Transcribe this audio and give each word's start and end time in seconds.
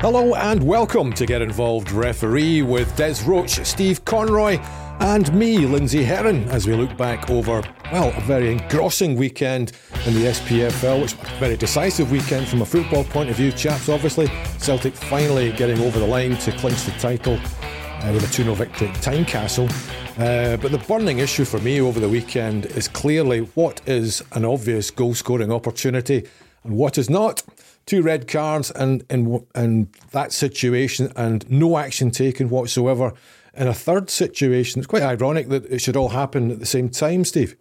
Hello 0.00 0.34
and 0.34 0.62
welcome 0.62 1.10
to 1.14 1.24
Get 1.24 1.40
Involved 1.40 1.90
Referee 1.90 2.60
with 2.60 2.94
Des 2.96 3.14
Roache, 3.24 3.64
Steve 3.64 4.04
Conroy, 4.04 4.58
and 5.00 5.32
me, 5.32 5.56
Lindsay 5.60 6.04
Herron, 6.04 6.46
as 6.50 6.66
we 6.66 6.74
look 6.74 6.94
back 6.98 7.30
over, 7.30 7.62
well, 7.90 8.12
a 8.14 8.20
very 8.20 8.52
engrossing 8.52 9.16
weekend 9.16 9.72
in 10.04 10.12
the 10.12 10.26
SPFL, 10.26 11.00
which 11.00 11.18
was 11.18 11.32
a 11.32 11.36
very 11.36 11.56
decisive 11.56 12.12
weekend 12.12 12.46
from 12.46 12.60
a 12.60 12.66
football 12.66 13.04
point 13.04 13.30
of 13.30 13.36
view, 13.36 13.50
chaps, 13.50 13.88
obviously. 13.88 14.26
Celtic 14.58 14.92
finally 14.94 15.50
getting 15.52 15.80
over 15.80 15.98
the 15.98 16.06
line 16.06 16.36
to 16.36 16.52
clinch 16.52 16.82
the 16.82 16.92
title 16.92 17.38
uh, 17.38 18.12
with 18.12 18.22
a 18.22 18.32
2 18.34 18.42
0 18.42 18.54
victory 18.54 18.88
at 18.88 18.96
Tynecastle. 18.96 19.70
Uh, 20.18 20.58
but 20.58 20.72
the 20.72 20.84
burning 20.86 21.20
issue 21.20 21.46
for 21.46 21.58
me 21.60 21.80
over 21.80 22.00
the 22.00 22.08
weekend 22.08 22.66
is 22.66 22.86
clearly 22.86 23.40
what 23.54 23.80
is 23.86 24.22
an 24.32 24.44
obvious 24.44 24.90
goal 24.90 25.14
scoring 25.14 25.50
opportunity 25.50 26.28
and 26.64 26.76
what 26.76 26.98
is 26.98 27.08
not 27.08 27.42
two 27.86 28.02
red 28.02 28.28
cards 28.28 28.70
and 28.70 29.04
in 29.08 29.46
in 29.54 29.88
that 30.10 30.32
situation 30.32 31.12
and 31.16 31.48
no 31.50 31.78
action 31.78 32.10
taken 32.10 32.50
whatsoever. 32.50 33.14
In 33.54 33.68
a 33.68 33.74
third 33.74 34.10
situation, 34.10 34.80
it's 34.80 34.86
quite 34.86 35.02
ironic 35.02 35.48
that 35.48 35.64
it 35.66 35.80
should 35.80 35.96
all 35.96 36.10
happen 36.10 36.50
at 36.50 36.58
the 36.58 36.66
same 36.66 36.90
time, 36.90 37.24
Steve. 37.24 37.56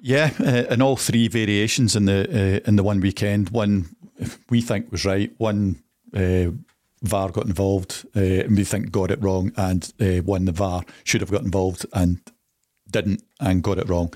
Yeah, 0.00 0.30
uh, 0.38 0.72
in 0.72 0.82
all 0.82 0.96
three 0.96 1.26
variations 1.26 1.96
in 1.96 2.04
the 2.04 2.62
uh, 2.64 2.68
in 2.68 2.76
the 2.76 2.82
one 2.82 3.00
weekend, 3.00 3.50
one 3.50 3.96
we 4.50 4.60
think 4.60 4.92
was 4.92 5.04
right, 5.04 5.32
one 5.38 5.82
uh, 6.14 6.50
VAR 7.02 7.30
got 7.30 7.46
involved, 7.46 8.06
uh, 8.14 8.20
and 8.20 8.56
we 8.56 8.64
think 8.64 8.90
got 8.90 9.10
it 9.10 9.22
wrong, 9.22 9.52
and 9.56 9.92
uh, 10.00 10.22
one 10.22 10.44
the 10.44 10.52
VAR 10.52 10.84
should 11.04 11.22
have 11.22 11.30
got 11.30 11.42
involved 11.42 11.86
and 11.92 12.20
didn't 12.90 13.24
and 13.40 13.62
got 13.62 13.78
it 13.78 13.88
wrong. 13.88 14.12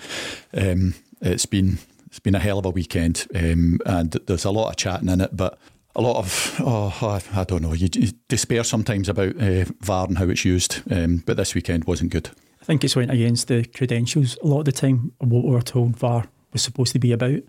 Um, 0.54 0.94
it's 1.20 1.46
been 1.46 1.78
it's 2.10 2.18
been 2.18 2.34
a 2.34 2.40
hell 2.40 2.58
of 2.58 2.66
a 2.66 2.70
weekend, 2.70 3.26
um, 3.36 3.78
and 3.86 4.12
there's 4.26 4.44
a 4.44 4.50
lot 4.50 4.70
of 4.70 4.76
chatting 4.76 5.08
in 5.08 5.20
it, 5.20 5.36
but 5.36 5.58
a 5.94 6.02
lot 6.02 6.16
of 6.16 6.56
oh, 6.60 6.96
I, 7.02 7.40
I 7.40 7.44
don't 7.44 7.62
know. 7.62 7.72
You, 7.72 7.88
you, 7.94 8.08
despair 8.28 8.64
sometimes 8.64 9.08
about 9.08 9.40
uh, 9.40 9.64
VAR 9.80 10.06
and 10.06 10.18
how 10.18 10.28
it's 10.28 10.44
used, 10.44 10.82
um, 10.90 11.22
but 11.24 11.36
this 11.36 11.54
weekend 11.54 11.84
wasn't 11.84 12.10
good. 12.10 12.30
I 12.60 12.64
think 12.64 12.84
it's 12.84 12.96
went 12.96 13.12
against 13.12 13.48
the 13.48 13.64
credentials 13.64 14.36
a 14.42 14.46
lot 14.46 14.60
of 14.60 14.64
the 14.66 14.72
time 14.72 15.12
of 15.20 15.30
what 15.30 15.44
we 15.44 15.50
were 15.50 15.62
told 15.62 15.96
VAR 15.96 16.26
was 16.52 16.62
supposed 16.62 16.92
to 16.92 16.98
be 16.98 17.12
about, 17.12 17.42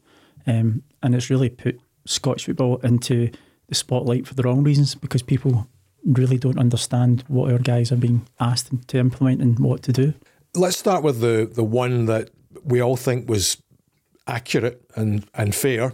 um, 0.45 0.83
and 1.01 1.15
it's 1.15 1.31
really 1.31 1.49
put 1.49 1.79
Scottish 2.05 2.45
football 2.45 2.77
into 2.77 3.31
the 3.67 3.75
spotlight 3.75 4.27
for 4.27 4.35
the 4.35 4.43
wrong 4.43 4.63
reasons 4.63 4.93
because 4.93 5.23
people 5.23 5.67
really 6.05 6.37
don't 6.37 6.59
understand 6.59 7.23
what 7.27 7.51
our 7.51 7.59
guys 7.59 7.91
are 7.91 7.97
being 7.97 8.27
asked 8.39 8.69
to 8.87 8.97
implement 8.97 9.41
and 9.41 9.57
what 9.59 9.81
to 9.83 9.91
do. 9.91 10.13
Let's 10.53 10.77
start 10.77 11.03
with 11.03 11.19
the 11.21 11.49
the 11.51 11.63
one 11.63 12.05
that 12.05 12.29
we 12.63 12.79
all 12.79 12.97
think 12.97 13.27
was 13.27 13.57
accurate 14.27 14.83
and, 14.95 15.25
and 15.33 15.53
fair. 15.53 15.93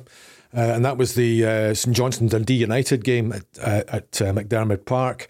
Uh, 0.55 0.61
and 0.61 0.85
that 0.85 0.97
was 0.97 1.15
the 1.15 1.45
uh, 1.45 1.73
St 1.73 1.95
Johnstone 1.95 2.29
Dundee 2.29 2.55
United 2.55 3.03
game 3.03 3.33
at, 3.33 3.43
uh, 3.61 3.83
at 3.87 4.21
uh, 4.21 4.33
McDiarmid 4.33 4.85
Park. 4.85 5.27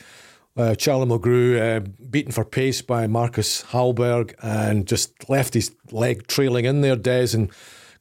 Uh, 0.56 0.74
Charlie 0.74 1.06
Mulgrew 1.06 1.60
uh, 1.60 1.80
beaten 2.10 2.32
for 2.32 2.44
pace 2.44 2.82
by 2.82 3.06
Marcus 3.08 3.64
Hallberg 3.66 4.34
and 4.42 4.88
just 4.88 5.30
left 5.30 5.54
his 5.54 5.72
leg 5.92 6.28
trailing 6.28 6.66
in 6.66 6.82
there, 6.82 6.96
Des, 6.96 7.30
and 7.34 7.52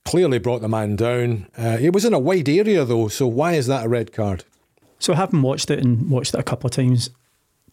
clearly 0.05 0.38
brought 0.38 0.62
the 0.62 0.69
man 0.69 0.97
down. 0.97 1.48
it 1.58 1.92
was 1.92 2.05
in 2.05 2.14
a 2.14 2.19
wide 2.19 2.48
area 2.48 2.84
though, 2.84 3.08
so 3.08 3.27
why 3.27 3.55
is 3.55 3.66
that 3.66 3.84
a 3.84 3.88
red 3.88 4.12
card? 4.12 4.44
So 4.98 5.12
having 5.12 5.42
watched 5.42 5.70
it 5.70 5.81
and 5.81 6.08
watched 6.08 6.34
it 6.34 6.41
a 6.41 6.44
couple 6.44 6.69
of 6.69 6.72
times, 6.72 7.10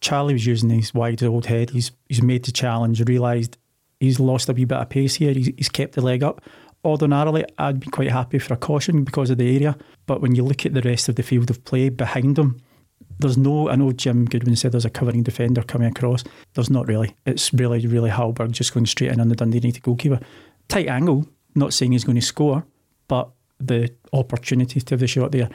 Charlie 0.01 0.33
was 0.33 0.45
using 0.45 0.69
his 0.69 0.93
wide 0.93 1.23
old 1.23 1.45
head. 1.45 1.69
He's 1.69 1.91
he's 2.09 2.21
made 2.21 2.43
the 2.43 2.51
challenge, 2.51 3.01
realised 3.07 3.57
he's 3.99 4.19
lost 4.19 4.49
a 4.49 4.53
wee 4.53 4.65
bit 4.65 4.77
of 4.77 4.89
pace 4.89 5.15
here. 5.15 5.33
He's, 5.33 5.47
he's 5.55 5.69
kept 5.69 5.95
the 5.95 6.01
leg 6.01 6.23
up 6.23 6.41
ordinarily 6.85 7.45
I'd 7.57 7.79
be 7.79 7.89
quite 7.89 8.11
happy 8.11 8.39
for 8.39 8.53
a 8.53 8.57
caution 8.57 9.03
because 9.03 9.29
of 9.29 9.37
the 9.37 9.55
area. 9.55 9.77
But 10.05 10.21
when 10.21 10.35
you 10.35 10.43
look 10.43 10.65
at 10.65 10.73
the 10.73 10.81
rest 10.81 11.09
of 11.09 11.15
the 11.15 11.23
field 11.23 11.49
of 11.49 11.63
play 11.65 11.89
behind 11.89 12.37
him, 12.37 12.61
there's 13.19 13.37
no. 13.37 13.69
I 13.69 13.75
know 13.75 13.91
Jim 13.91 14.25
Goodwin 14.25 14.55
said 14.55 14.71
there's 14.71 14.85
a 14.85 14.89
covering 14.89 15.23
defender 15.23 15.63
coming 15.63 15.87
across. 15.87 16.23
There's 16.53 16.69
not 16.69 16.87
really. 16.87 17.15
It's 17.25 17.53
really, 17.53 17.85
really 17.85 18.09
Hallberg 18.09 18.51
just 18.51 18.73
going 18.73 18.85
straight 18.85 19.11
in 19.11 19.19
on 19.19 19.29
the 19.29 19.35
Dundee 19.35 19.59
United 19.59 19.83
goalkeeper. 19.83 20.19
Tight 20.67 20.87
angle. 20.87 21.25
Not 21.55 21.73
saying 21.73 21.91
he's 21.91 22.03
going 22.03 22.15
to 22.15 22.21
score, 22.25 22.65
but 23.07 23.29
the 23.59 23.93
opportunity 24.11 24.81
to 24.81 24.93
have 24.93 24.99
the 24.99 25.07
shot 25.07 25.31
there. 25.31 25.49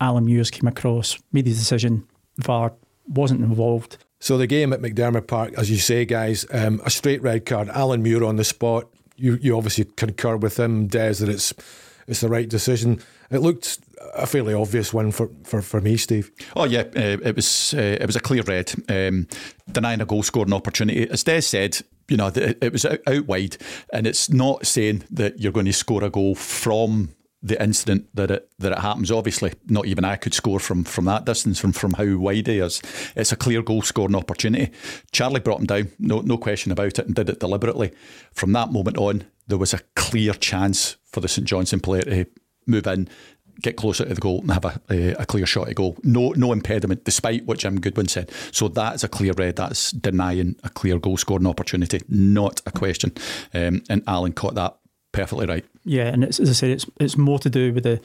Alan 0.00 0.24
Muirs 0.24 0.50
came 0.50 0.66
across, 0.66 1.16
made 1.32 1.46
his 1.46 1.58
decision. 1.58 2.06
VAR 2.38 2.74
wasn't 3.06 3.42
involved. 3.42 3.98
So 4.18 4.36
the 4.36 4.46
game 4.46 4.72
at 4.72 4.80
McDiarmid 4.80 5.26
Park, 5.26 5.54
as 5.56 5.70
you 5.70 5.76
say, 5.76 6.04
guys, 6.04 6.46
um, 6.50 6.80
a 6.84 6.90
straight 6.90 7.22
red 7.22 7.46
card. 7.46 7.68
Alan 7.68 8.02
Muir 8.02 8.24
on 8.24 8.36
the 8.36 8.44
spot 8.44 8.88
you 9.16 9.38
you 9.40 9.56
obviously 9.56 9.84
concur 9.84 10.36
with 10.36 10.58
him, 10.58 10.86
Des, 10.86 11.14
that 11.14 11.28
it's 11.28 11.52
it's 12.06 12.20
the 12.20 12.28
right 12.28 12.48
decision. 12.48 13.00
It 13.30 13.38
looked 13.38 13.78
a 14.14 14.26
fairly 14.26 14.54
obvious 14.54 14.92
one 14.92 15.10
for, 15.10 15.30
for, 15.44 15.62
for 15.62 15.80
me, 15.80 15.96
Steve. 15.96 16.30
Oh 16.54 16.64
yeah, 16.64 16.82
uh, 16.96 17.18
it 17.22 17.36
was 17.36 17.74
uh, 17.74 17.98
it 18.00 18.06
was 18.06 18.16
a 18.16 18.20
clear 18.20 18.42
red, 18.42 18.72
um, 18.88 19.26
denying 19.70 20.00
a 20.00 20.06
goal 20.06 20.22
scoring 20.22 20.52
opportunity. 20.52 21.08
As 21.08 21.24
Des 21.24 21.40
said, 21.40 21.80
you 22.08 22.16
know 22.16 22.30
it, 22.34 22.72
was 22.72 22.84
out, 22.84 23.00
out 23.06 23.26
wide, 23.26 23.56
and 23.92 24.06
it's 24.06 24.30
not 24.30 24.66
saying 24.66 25.04
that 25.10 25.40
you're 25.40 25.52
going 25.52 25.66
to 25.66 25.72
score 25.72 26.04
a 26.04 26.10
goal 26.10 26.34
from 26.34 27.14
the 27.44 27.62
incident 27.62 28.08
that 28.14 28.30
it 28.30 28.50
that 28.58 28.72
it 28.72 28.78
happens. 28.78 29.12
Obviously, 29.12 29.52
not 29.66 29.86
even 29.86 30.04
I 30.04 30.16
could 30.16 30.34
score 30.34 30.58
from 30.58 30.82
from 30.82 31.04
that 31.04 31.26
distance, 31.26 31.60
from 31.60 31.72
from 31.72 31.92
how 31.92 32.16
wide 32.16 32.46
he 32.46 32.58
is. 32.58 32.80
It's 33.14 33.32
a 33.32 33.36
clear 33.36 33.62
goal 33.62 33.82
scoring 33.82 34.16
opportunity. 34.16 34.72
Charlie 35.12 35.40
brought 35.40 35.60
him 35.60 35.66
down, 35.66 35.92
no 35.98 36.22
no 36.22 36.38
question 36.38 36.72
about 36.72 36.98
it, 36.98 37.06
and 37.06 37.14
did 37.14 37.28
it 37.28 37.40
deliberately. 37.40 37.92
From 38.32 38.52
that 38.52 38.72
moment 38.72 38.96
on, 38.96 39.24
there 39.46 39.58
was 39.58 39.74
a 39.74 39.80
clear 39.94 40.32
chance 40.32 40.96
for 41.04 41.20
the 41.20 41.28
St 41.28 41.46
Johnstone 41.46 41.80
player 41.80 42.02
to 42.02 42.26
move 42.66 42.86
in. 42.86 43.08
Get 43.62 43.76
closer 43.76 44.04
to 44.04 44.12
the 44.12 44.20
goal 44.20 44.40
and 44.40 44.50
have 44.50 44.64
a, 44.64 44.80
a, 44.90 45.12
a 45.12 45.26
clear 45.26 45.46
shot 45.46 45.68
at 45.68 45.76
goal. 45.76 45.96
No, 46.02 46.30
no 46.30 46.50
impediment, 46.50 47.04
despite 47.04 47.44
what 47.44 47.58
Jim 47.58 47.80
Goodwin 47.80 48.08
said. 48.08 48.32
So 48.50 48.66
that 48.66 48.96
is 48.96 49.04
a 49.04 49.08
clear 49.08 49.32
red. 49.32 49.54
That's 49.54 49.92
denying 49.92 50.56
a 50.64 50.70
clear 50.70 50.98
goal 50.98 51.18
scoring 51.18 51.46
opportunity, 51.46 52.00
not 52.08 52.62
a 52.66 52.72
question. 52.72 53.12
Um, 53.52 53.84
and 53.88 54.02
Alan 54.08 54.32
caught 54.32 54.56
that 54.56 54.76
perfectly 55.14 55.46
right. 55.46 55.64
Yeah, 55.84 56.06
and 56.06 56.24
as 56.24 56.40
I 56.40 56.52
said, 56.52 56.70
it's 56.70 56.86
it's 57.00 57.16
more 57.16 57.38
to 57.38 57.50
do 57.50 57.72
with 57.72 57.84
the 57.84 58.00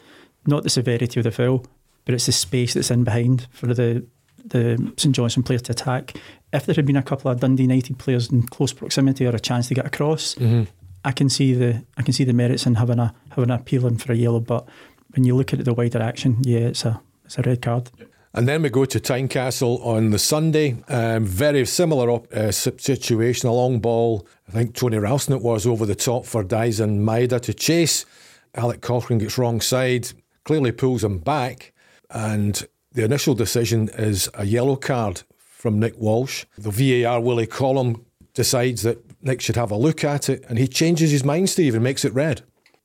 not 0.45 0.63
the 0.63 0.69
severity 0.69 1.19
of 1.19 1.23
the 1.23 1.31
foul, 1.31 1.65
but 2.05 2.13
it's 2.15 2.25
the 2.25 2.31
space 2.31 2.73
that's 2.73 2.91
in 2.91 3.03
behind 3.03 3.47
for 3.51 3.73
the 3.73 4.05
the 4.45 4.93
St 4.97 5.15
Johnstone 5.15 5.43
player 5.43 5.59
to 5.59 5.71
attack. 5.71 6.15
If 6.53 6.65
there 6.65 6.75
had 6.75 6.85
been 6.85 6.95
a 6.95 7.03
couple 7.03 7.29
of 7.29 7.39
Dundee 7.39 7.63
United 7.63 7.99
players 7.99 8.31
in 8.31 8.43
close 8.43 8.73
proximity 8.73 9.25
or 9.25 9.35
a 9.35 9.39
chance 9.39 9.67
to 9.67 9.73
get 9.73 9.85
across, 9.85 10.35
mm-hmm. 10.35 10.63
I 11.03 11.11
can 11.11 11.29
see 11.29 11.53
the 11.53 11.83
I 11.97 12.03
can 12.03 12.13
see 12.13 12.23
the 12.23 12.33
merits 12.33 12.65
in 12.65 12.75
having 12.75 12.99
a 12.99 13.13
having 13.31 13.51
a 13.51 13.55
appealing 13.55 13.97
for 13.97 14.11
a 14.13 14.15
yellow. 14.15 14.39
But 14.39 14.67
when 15.15 15.23
you 15.23 15.35
look 15.35 15.53
at 15.53 15.63
the 15.63 15.73
wider 15.73 16.01
action, 16.01 16.37
yeah, 16.41 16.59
it's 16.59 16.85
a 16.85 17.01
it's 17.25 17.37
a 17.37 17.41
red 17.41 17.61
card. 17.61 17.91
And 18.34 18.47
then 18.47 18.62
we 18.62 18.69
go 18.69 18.85
to 18.85 19.00
Tynecastle 19.00 19.84
on 19.84 20.12
the 20.12 20.19
Sunday. 20.19 20.78
Um, 20.88 21.25
very 21.25 21.66
similar 21.66 22.09
op- 22.12 22.31
uh, 22.34 22.51
situation. 22.51 23.50
A 23.50 23.53
long 23.53 23.79
ball. 23.79 24.28
I 24.47 24.51
think 24.51 24.75
Tony 24.75 24.97
Ralston 24.97 25.35
it 25.35 25.41
was 25.41 25.66
over 25.66 25.85
the 25.85 25.95
top 25.95 26.25
for 26.25 26.44
Daizen 26.44 27.00
Maeda 27.00 27.41
to 27.41 27.53
chase. 27.53 28.06
Alec 28.53 28.81
Cochrane 28.81 29.19
gets 29.19 29.38
wrong 29.38 29.62
side, 29.62 30.09
clearly 30.44 30.72
pulls 30.72 31.03
him 31.03 31.18
back. 31.19 31.73
And 32.12 32.68
the 32.91 33.03
initial 33.03 33.34
decision 33.34 33.89
is 33.97 34.29
a 34.34 34.45
yellow 34.45 34.75
card 34.75 35.23
from 35.38 35.79
Nick 35.79 35.97
Walsh. 35.97 36.45
The 36.57 37.03
VAR 37.03 37.19
Willie 37.19 37.47
Collum 37.47 38.06
decides 38.34 38.84
that 38.84 39.03
Nick 39.23 39.41
should 39.41 39.56
have 39.56 39.72
a 39.72 39.75
look 39.75 40.03
at 40.03 40.29
it, 40.29 40.44
and 40.47 40.57
he 40.57 40.68
changes 40.68 41.12
his 41.12 41.23
mind, 41.25 41.50
Steve, 41.50 41.75
and 41.75 41.84
makes 41.84 42.06
it 42.06 42.13
red. 42.13 42.41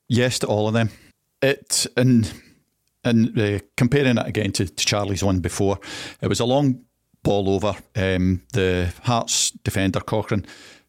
Yes 0.09 0.39
to 0.41 0.47
all 0.47 0.69
of 0.69 0.75
them. 0.75 0.91
It 1.41 1.87
and 1.97 2.33
and 3.05 3.39
uh, 3.39 3.59
comparing 3.77 4.19
it 4.19 4.27
again 4.27 4.53
to, 4.53 4.67
to, 4.67 4.85
Charlie's 4.85 5.25
one 5.25 5.41
before, 5.41 5.79
it 6.21 6.29
was 6.29 6.41
a 6.41 6.45
long 6.45 6.85
ball 7.23 7.49
over. 7.49 7.75
Um, 7.97 8.43
the 8.53 8.93
Hearts 9.03 9.51
defender 9.51 10.01
Cochrane 10.01 10.47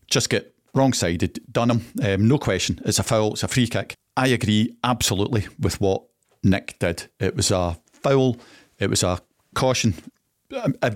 just 0.07 0.29
get 0.29 0.53
wrong 0.73 0.93
sided, 0.93 1.39
done 1.51 1.71
him. 1.71 1.85
Um, 2.03 2.27
no 2.27 2.37
question. 2.37 2.79
It's 2.85 2.99
a 2.99 3.03
foul. 3.03 3.33
It's 3.33 3.43
a 3.43 3.47
free 3.47 3.67
kick. 3.67 3.95
I 4.17 4.27
agree 4.27 4.75
absolutely 4.83 5.47
with 5.59 5.79
what 5.81 6.03
Nick 6.43 6.77
did. 6.79 7.09
It 7.19 7.35
was 7.35 7.51
a 7.51 7.77
foul. 7.91 8.37
It 8.79 8.89
was 8.89 9.03
a 9.03 9.19
caution 9.55 9.95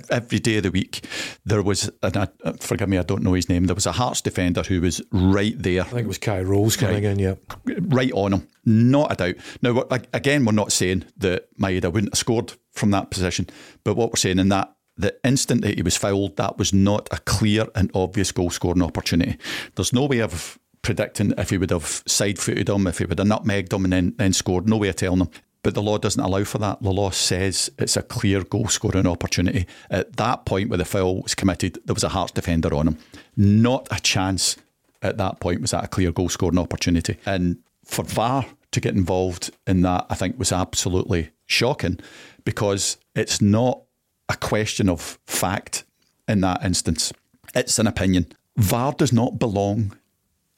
every 0.10 0.40
day 0.40 0.58
of 0.58 0.64
the 0.64 0.72
week, 0.72 1.06
there 1.46 1.62
was, 1.62 1.90
and 2.02 2.18
I, 2.18 2.28
uh, 2.44 2.54
forgive 2.60 2.90
me, 2.90 2.98
I 2.98 3.04
don't 3.04 3.24
know 3.24 3.34
his 3.34 3.50
name. 3.50 3.66
There 3.66 3.76
was 3.76 3.86
a 3.86 3.92
Hearts 3.92 4.22
defender 4.22 4.64
who 4.64 4.82
was 4.82 5.02
right 5.12 5.56
there. 5.58 5.82
I 5.82 5.86
think 5.86 6.06
it 6.06 6.08
was 6.08 6.18
Kye 6.18 6.42
Rowles 6.42 6.76
coming 6.76 7.04
in, 7.04 7.20
yeah, 7.20 7.36
right 7.66 8.12
on 8.14 8.34
him, 8.34 8.48
not 8.66 9.12
a 9.12 9.16
doubt. 9.16 9.36
Now, 9.62 9.86
again, 10.14 10.46
we're 10.46 10.52
not 10.52 10.72
saying 10.72 11.06
that 11.18 11.56
Maeda 11.58 11.92
wouldn't 11.92 12.14
have 12.14 12.20
scored 12.20 12.54
from 12.72 12.92
that 12.92 13.12
position, 13.12 13.48
but 13.84 13.96
what 13.96 14.12
we're 14.12 14.18
saying 14.18 14.40
in 14.40 14.50
that 14.50 14.76
the 14.98 15.16
instant 15.24 15.62
that 15.62 15.76
he 15.76 15.82
was 15.82 15.96
fouled, 15.96 16.36
that 16.36 16.58
was 16.58 16.74
not 16.74 17.08
a 17.12 17.20
clear 17.20 17.68
and 17.74 17.90
obvious 17.94 18.34
goal 18.34 18.50
scoring 18.50 18.84
opportunity. 18.84 19.38
There's 19.76 19.94
no 19.94 20.06
way 20.06 20.20
of 20.20 20.60
predicting 20.82 21.34
if 21.38 21.52
he 21.52 21.58
would 21.58 21.70
have 21.70 22.04
side 22.06 22.38
footed 22.38 22.68
him, 22.68 22.86
if 22.86 22.98
he 22.98 23.06
would 23.06 23.18
have 23.18 23.28
nutmegged 23.28 23.72
him 23.72 23.86
and 23.86 23.94
then, 23.94 24.16
then 24.18 24.34
scored. 24.34 24.68
No 24.68 24.76
way 24.76 24.90
of 24.90 24.98
telling 24.98 25.22
him. 25.22 25.30
But 25.62 25.74
the 25.74 25.82
law 25.82 25.98
doesn't 25.98 26.24
allow 26.24 26.46
for 26.46 26.58
that. 26.60 26.82
The 26.82 26.92
law 26.92 27.10
says 27.10 27.70
it's 27.78 27.98
a 27.98 28.02
clear 28.02 28.44
goal 28.44 28.70
scoring 28.70 29.06
opportunity. 29.06 29.68
At 29.90 30.16
that 30.18 30.46
point 30.46 30.70
where 30.70 30.78
the 30.78 30.86
foul 30.86 31.22
was 31.22 31.36
committed, 31.36 31.80
there 31.86 31.94
was 31.94 32.04
a 32.04 32.10
Hearts 32.10 32.32
defender 32.32 32.74
on 32.74 32.88
him. 32.88 32.98
Not 33.36 33.88
a 33.92 34.00
chance 34.00 34.56
at 35.02 35.18
that 35.18 35.40
point 35.40 35.62
was 35.62 35.72
that 35.72 35.84
a 35.84 35.88
clear 35.88 36.12
goal 36.12 36.30
scoring 36.30 36.58
opportunity. 36.58 37.18
And 37.26 37.58
for 37.84 38.04
VAR 38.04 38.46
to 38.72 38.80
get 38.80 38.96
involved 38.96 39.52
in 39.68 39.82
that, 39.82 40.06
I 40.10 40.16
think 40.16 40.40
was 40.40 40.52
absolutely 40.52 41.32
shocking 41.46 42.00
because 42.46 42.98
it's 43.16 43.42
not 43.42 43.82
a 44.30 44.38
question 44.38 44.88
of 44.88 45.20
fact 45.26 45.84
in 46.28 46.42
that 46.42 46.64
instance. 46.64 47.12
It's 47.56 47.80
an 47.80 47.88
opinion. 47.88 48.28
VAR 48.58 48.94
does 48.94 49.12
not 49.12 49.40
belong 49.40 49.98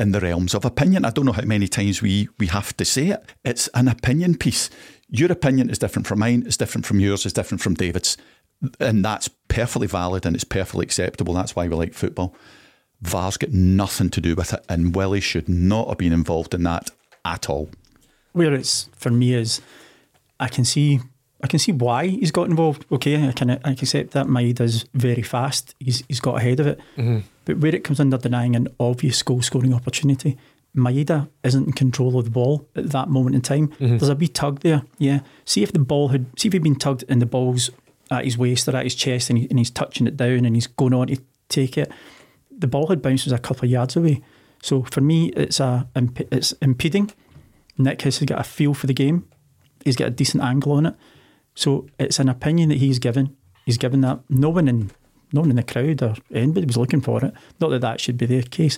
in 0.02 0.12
the 0.12 0.20
realms 0.20 0.56
of 0.56 0.66
opinion. 0.66 1.06
I 1.06 1.12
don't 1.12 1.28
know 1.28 1.32
how 1.32 1.44
many 1.44 1.68
times 1.68 2.02
we 2.02 2.28
we 2.40 2.48
have 2.48 2.76
to 2.78 2.86
say 2.86 3.10
it. 3.10 3.24
It's 3.46 3.70
an 3.76 3.88
opinion 3.88 4.36
piece. 4.36 4.70
Your 5.10 5.32
opinion 5.32 5.70
is 5.70 5.78
different 5.78 6.08
from 6.08 6.20
mine, 6.20 6.44
it's 6.46 6.58
different 6.58 6.86
from 6.86 7.00
yours, 7.00 7.26
it's 7.26 7.34
different 7.34 7.62
from 7.62 7.76
David's. 7.76 8.18
And 8.80 9.06
that's 9.06 9.28
perfectly 9.48 9.88
valid 9.88 10.26
and 10.26 10.36
it's 10.36 10.44
perfectly 10.44 10.86
acceptable. 10.86 11.34
That's 11.34 11.56
why 11.56 11.68
we 11.68 11.76
like 11.76 11.94
football. 11.94 12.36
VAR's 13.02 13.38
got 13.38 13.52
nothing 13.52 14.10
to 14.12 14.22
do 14.22 14.36
with 14.36 14.54
it, 14.54 14.64
and 14.70 14.96
Willie 14.96 15.22
should 15.22 15.50
not 15.50 15.88
have 15.88 15.98
been 15.98 16.14
involved 16.14 16.54
in 16.54 16.64
that 16.64 16.92
at 17.26 17.50
all. 17.50 17.70
Where 18.34 18.54
it's 18.54 18.90
for 18.96 19.10
me 19.10 19.34
is, 19.34 19.62
I 20.40 20.48
can 20.48 20.66
see, 20.66 21.00
I 21.44 21.48
can 21.48 21.60
see 21.60 21.72
why 21.72 22.08
he's 22.08 22.32
got 22.32 22.50
involved. 22.50 22.86
Okay, 22.92 23.28
I 23.28 23.32
can, 23.32 23.50
I 23.50 23.58
can 23.58 23.72
accept 23.74 24.12
that 24.12 24.28
is 24.62 24.86
very 24.94 25.24
fast. 25.24 25.76
He's 25.80 26.04
he's 26.08 26.20
got 26.20 26.38
ahead 26.38 26.60
of 26.60 26.68
it, 26.68 26.80
mm-hmm. 26.96 27.20
But 27.46 27.58
where 27.58 27.74
it 27.74 27.84
comes 27.84 28.00
under 28.00 28.18
denying 28.18 28.56
an 28.56 28.68
obvious 28.80 29.22
goal 29.24 29.42
scoring 29.42 29.74
opportunity, 29.74 30.38
Maeda 30.76 31.30
isn't 31.44 31.68
in 31.68 31.74
control 31.74 32.18
of 32.18 32.26
the 32.26 32.32
ball 32.32 32.68
at 32.76 32.92
that 32.92 33.10
moment 33.10 33.36
in 33.36 33.42
time. 33.42 33.70
Mm-hmm. 33.70 33.98
There's 33.98 34.10
a 34.10 34.16
wee 34.16 34.28
tug 34.28 34.62
there. 34.62 34.84
Yeah. 34.98 35.22
See 35.46 35.64
if 35.64 35.74
the 35.74 35.80
ball 35.80 36.10
had, 36.10 36.28
see 36.40 36.48
if 36.48 36.54
he'd 36.54 36.64
been 36.64 36.76
tugged 36.76 37.04
and 37.10 37.22
the 37.22 37.26
ball's 37.26 37.70
at 38.10 38.26
his 38.26 38.38
waist 38.38 38.68
or 38.68 38.76
at 38.76 38.84
his 38.84 38.96
chest 38.96 39.30
and, 39.30 39.40
he, 39.40 39.48
and 39.50 39.60
he's 39.60 39.70
touching 39.70 40.08
it 40.08 40.18
down 40.18 40.46
and 40.46 40.56
he's 40.56 40.68
going 40.68 40.94
on 40.94 41.08
to 41.08 41.18
take 41.50 41.78
it 41.78 41.92
the 42.62 42.68
ball 42.68 42.88
had 42.88 43.02
bounced 43.02 43.26
was 43.26 43.34
a 43.34 43.40
couple 43.40 43.66
of 43.66 43.72
yards 43.72 43.96
away. 43.96 44.22
So 44.62 44.84
for 44.84 45.02
me, 45.02 45.30
it's 45.30 45.60
a 45.60 45.88
it's 45.96 46.54
impeding. 46.54 47.12
Nick 47.78 48.04
has 48.04 48.20
got 48.20 48.40
a 48.40 48.44
feel 48.44 48.74
for 48.74 48.88
the 48.88 48.94
game. 48.94 49.28
He's 49.84 49.96
got 49.96 50.08
a 50.08 50.12
decent 50.12 50.44
angle 50.44 50.74
on 50.74 50.86
it. 50.86 50.96
So 51.56 51.88
it's 52.00 52.20
an 52.20 52.30
opinion 52.30 52.70
that 52.70 52.78
he's 52.78 53.00
given. 53.00 53.36
He's 53.66 53.78
given 53.78 54.02
that 54.02 54.22
no 54.30 54.50
one 54.50 54.68
in 54.68 54.92
no 55.34 55.42
one 55.42 55.50
in 55.50 55.56
the 55.56 55.64
crowd 55.64 56.02
or 56.02 56.16
anybody 56.34 56.66
was 56.66 56.78
looking 56.78 57.02
for 57.02 57.24
it. 57.24 57.34
Not 57.60 57.70
that 57.70 57.82
that 57.82 58.00
should 58.02 58.18
be 58.18 58.26
the 58.26 58.44
case, 58.44 58.78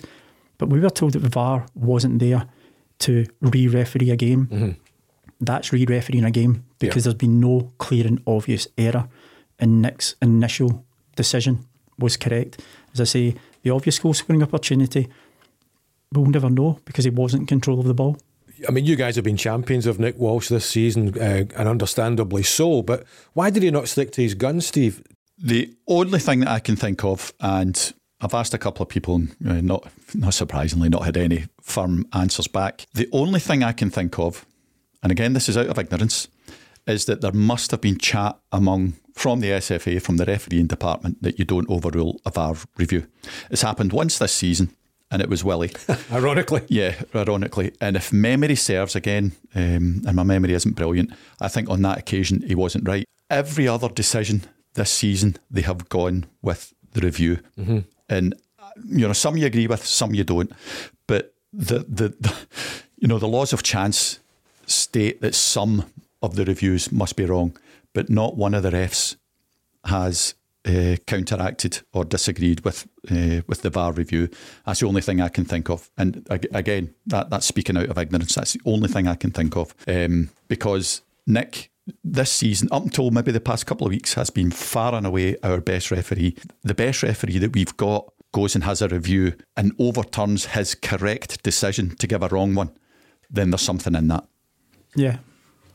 but 0.58 0.68
we 0.68 0.80
were 0.80 0.90
told 0.90 1.12
that 1.12 1.20
the 1.20 1.28
VAR 1.28 1.66
wasn't 1.74 2.18
there 2.18 2.46
to 3.00 3.26
re-referee 3.40 4.10
a 4.10 4.16
game. 4.16 4.46
Mm-hmm. 4.46 4.70
That's 5.40 5.72
re-refereeing 5.72 6.24
a 6.24 6.30
game 6.30 6.64
because 6.78 7.04
there's 7.04 7.14
been 7.14 7.40
no 7.40 7.72
clear 7.78 8.06
and 8.06 8.22
obvious 8.26 8.68
error, 8.78 9.08
and 9.58 9.82
Nick's 9.82 10.14
initial 10.22 10.84
decision 11.16 11.66
was 11.98 12.16
correct. 12.16 12.62
As 12.92 13.00
I 13.00 13.04
say, 13.04 13.34
the 13.62 13.70
obvious 13.70 13.98
goal 13.98 14.14
scoring 14.14 14.42
opportunity, 14.42 15.08
we'll 16.12 16.26
never 16.26 16.50
know 16.50 16.78
because 16.84 17.04
he 17.04 17.10
wasn't 17.10 17.42
in 17.42 17.46
control 17.46 17.80
of 17.80 17.86
the 17.86 17.94
ball. 17.94 18.16
I 18.68 18.70
mean, 18.70 18.84
you 18.84 18.96
guys 18.96 19.16
have 19.16 19.24
been 19.24 19.36
champions 19.36 19.86
of 19.86 19.98
Nick 19.98 20.16
Walsh 20.16 20.48
this 20.48 20.64
season, 20.64 21.18
uh, 21.18 21.44
and 21.56 21.68
understandably 21.68 22.42
so. 22.44 22.82
But 22.82 23.04
why 23.32 23.50
did 23.50 23.62
he 23.62 23.70
not 23.70 23.88
stick 23.88 24.12
to 24.12 24.22
his 24.22 24.34
guns, 24.34 24.66
Steve? 24.66 25.02
The 25.44 25.74
only 25.86 26.20
thing 26.20 26.40
that 26.40 26.48
I 26.48 26.58
can 26.58 26.74
think 26.74 27.04
of, 27.04 27.34
and 27.38 27.92
I've 28.22 28.32
asked 28.32 28.54
a 28.54 28.58
couple 28.58 28.82
of 28.82 28.88
people, 28.88 29.24
uh, 29.46 29.60
not 29.60 29.86
not 30.14 30.32
surprisingly, 30.32 30.88
not 30.88 31.04
had 31.04 31.18
any 31.18 31.44
firm 31.60 32.06
answers 32.14 32.48
back. 32.48 32.86
The 32.94 33.10
only 33.12 33.40
thing 33.40 33.62
I 33.62 33.72
can 33.72 33.90
think 33.90 34.18
of, 34.18 34.46
and 35.02 35.12
again, 35.12 35.34
this 35.34 35.50
is 35.50 35.58
out 35.58 35.66
of 35.66 35.78
ignorance, 35.78 36.28
is 36.86 37.04
that 37.04 37.20
there 37.20 37.32
must 37.32 37.72
have 37.72 37.82
been 37.82 37.98
chat 37.98 38.38
among 38.52 38.94
from 39.12 39.40
the 39.40 39.50
SFA, 39.50 40.00
from 40.00 40.16
the 40.16 40.24
refereeing 40.24 40.66
department, 40.66 41.22
that 41.22 41.38
you 41.38 41.44
don't 41.44 41.68
overrule 41.68 42.22
a 42.24 42.30
VAR 42.30 42.56
review. 42.78 43.06
It's 43.50 43.62
happened 43.62 43.92
once 43.92 44.16
this 44.16 44.32
season, 44.32 44.74
and 45.10 45.20
it 45.20 45.28
was 45.28 45.44
Willie. 45.44 45.72
ironically. 46.10 46.62
Yeah, 46.68 47.02
ironically. 47.14 47.72
And 47.82 47.96
if 47.96 48.14
memory 48.14 48.56
serves 48.56 48.96
again, 48.96 49.32
um, 49.54 50.04
and 50.06 50.14
my 50.14 50.22
memory 50.22 50.54
isn't 50.54 50.74
brilliant, 50.74 51.10
I 51.38 51.48
think 51.48 51.68
on 51.68 51.82
that 51.82 51.98
occasion 51.98 52.42
he 52.46 52.54
wasn't 52.54 52.88
right. 52.88 53.04
Every 53.28 53.68
other 53.68 53.90
decision 53.90 54.44
this 54.74 54.90
season, 54.90 55.36
they 55.50 55.62
have 55.62 55.88
gone 55.88 56.26
with 56.42 56.74
the 56.92 57.00
review. 57.00 57.40
Mm-hmm. 57.58 57.78
And, 58.08 58.34
you 58.84 59.06
know, 59.06 59.12
some 59.12 59.36
you 59.36 59.46
agree 59.46 59.66
with, 59.66 59.84
some 59.84 60.14
you 60.14 60.24
don't. 60.24 60.52
But 61.06 61.34
the, 61.52 61.80
the, 61.80 62.08
the, 62.20 62.34
you 62.98 63.08
know, 63.08 63.18
the 63.18 63.28
laws 63.28 63.52
of 63.52 63.62
chance 63.62 64.20
state 64.66 65.20
that 65.20 65.34
some 65.34 65.84
of 66.22 66.36
the 66.36 66.44
reviews 66.44 66.90
must 66.90 67.16
be 67.16 67.24
wrong, 67.24 67.56
but 67.92 68.08
not 68.08 68.36
one 68.36 68.54
of 68.54 68.62
the 68.62 68.70
refs 68.70 69.16
has 69.84 70.34
uh, 70.66 70.96
counteracted 71.06 71.82
or 71.92 72.04
disagreed 72.04 72.64
with 72.64 72.88
uh, 73.10 73.42
with 73.46 73.60
the 73.60 73.70
VAR 73.70 73.92
review. 73.92 74.28
That's 74.64 74.80
the 74.80 74.86
only 74.86 75.02
thing 75.02 75.20
I 75.20 75.28
can 75.28 75.44
think 75.44 75.68
of. 75.68 75.90
And 75.98 76.26
again, 76.30 76.94
that 77.06 77.28
that's 77.28 77.46
speaking 77.46 77.76
out 77.76 77.90
of 77.90 77.98
ignorance. 77.98 78.34
That's 78.34 78.54
the 78.54 78.62
only 78.64 78.88
thing 78.88 79.06
I 79.06 79.14
can 79.14 79.30
think 79.30 79.56
of 79.56 79.74
um, 79.86 80.30
because 80.48 81.02
Nick. 81.26 81.70
This 82.02 82.32
season, 82.32 82.68
up 82.72 82.84
until 82.84 83.10
maybe 83.10 83.32
the 83.32 83.40
past 83.40 83.66
couple 83.66 83.86
of 83.86 83.92
weeks, 83.92 84.14
has 84.14 84.30
been 84.30 84.50
far 84.50 84.94
and 84.94 85.06
away 85.06 85.36
our 85.42 85.60
best 85.60 85.90
referee. 85.90 86.36
The 86.62 86.74
best 86.74 87.02
referee 87.02 87.38
that 87.38 87.54
we've 87.54 87.76
got 87.76 88.10
goes 88.32 88.54
and 88.54 88.64
has 88.64 88.80
a 88.80 88.88
review 88.88 89.34
and 89.56 89.72
overturns 89.78 90.46
his 90.46 90.74
correct 90.74 91.42
decision 91.42 91.94
to 91.96 92.06
give 92.06 92.22
a 92.22 92.28
wrong 92.28 92.54
one. 92.54 92.70
Then 93.30 93.50
there's 93.50 93.62
something 93.62 93.94
in 93.94 94.08
that. 94.08 94.26
Yeah, 94.96 95.18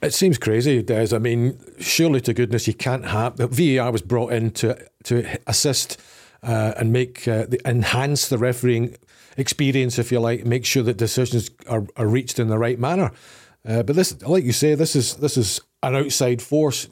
it 0.01 0.13
seems 0.13 0.38
crazy, 0.38 0.81
Des. 0.81 1.15
I 1.15 1.19
mean, 1.19 1.59
surely 1.79 2.21
to 2.21 2.33
goodness 2.33 2.67
you 2.67 2.73
can't 2.73 3.06
have 3.06 3.38
the 3.38 3.47
VAR 3.47 3.91
was 3.91 4.01
brought 4.01 4.33
in 4.33 4.51
to 4.51 4.77
to 5.03 5.39
assist 5.45 6.01
uh, 6.41 6.73
and 6.77 6.91
make 6.91 7.27
uh, 7.27 7.45
the, 7.47 7.59
enhance 7.65 8.29
the 8.29 8.38
refereeing 8.38 8.95
experience, 9.38 10.00
if 10.00 10.11
you 10.11 10.19
like, 10.19 10.45
make 10.45 10.65
sure 10.65 10.83
that 10.83 10.97
decisions 10.97 11.50
are, 11.67 11.85
are 11.97 12.07
reached 12.07 12.39
in 12.39 12.47
the 12.47 12.57
right 12.57 12.79
manner. 12.79 13.11
Uh, 13.67 13.83
but 13.83 13.95
this, 13.95 14.21
like 14.23 14.44
you 14.44 14.53
say, 14.53 14.73
this 14.75 14.95
is 14.95 15.15
this 15.15 15.38
is 15.38 15.59
an 15.83 15.95
outside 15.95 16.41
force 16.41 16.89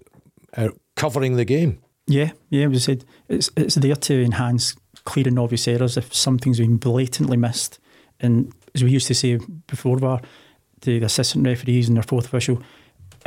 uh, 0.56 0.70
covering 0.96 1.36
the 1.36 1.46
game. 1.46 1.80
Yeah, 2.08 2.32
yeah. 2.50 2.68
We 2.68 2.80
said, 2.80 3.04
it's 3.28 3.50
it's 3.58 3.76
there 3.76 3.96
to 3.96 4.24
enhance 4.24 4.76
clear 5.04 5.28
and 5.28 5.40
obvious 5.40 5.68
errors 5.68 5.98
if 5.98 6.14
something's 6.14 6.60
been 6.60 6.78
blatantly 6.78 7.38
missed. 7.38 7.80
And 8.20 8.54
as 8.74 8.84
we 8.84 8.92
used 8.92 9.08
to 9.08 9.14
say 9.14 9.40
before, 9.68 9.98
VAR, 9.98 10.22
the 10.82 11.04
assistant 11.04 11.46
referees 11.46 11.88
and 11.88 11.98
their 11.98 12.04
fourth 12.04 12.26
official 12.26 12.62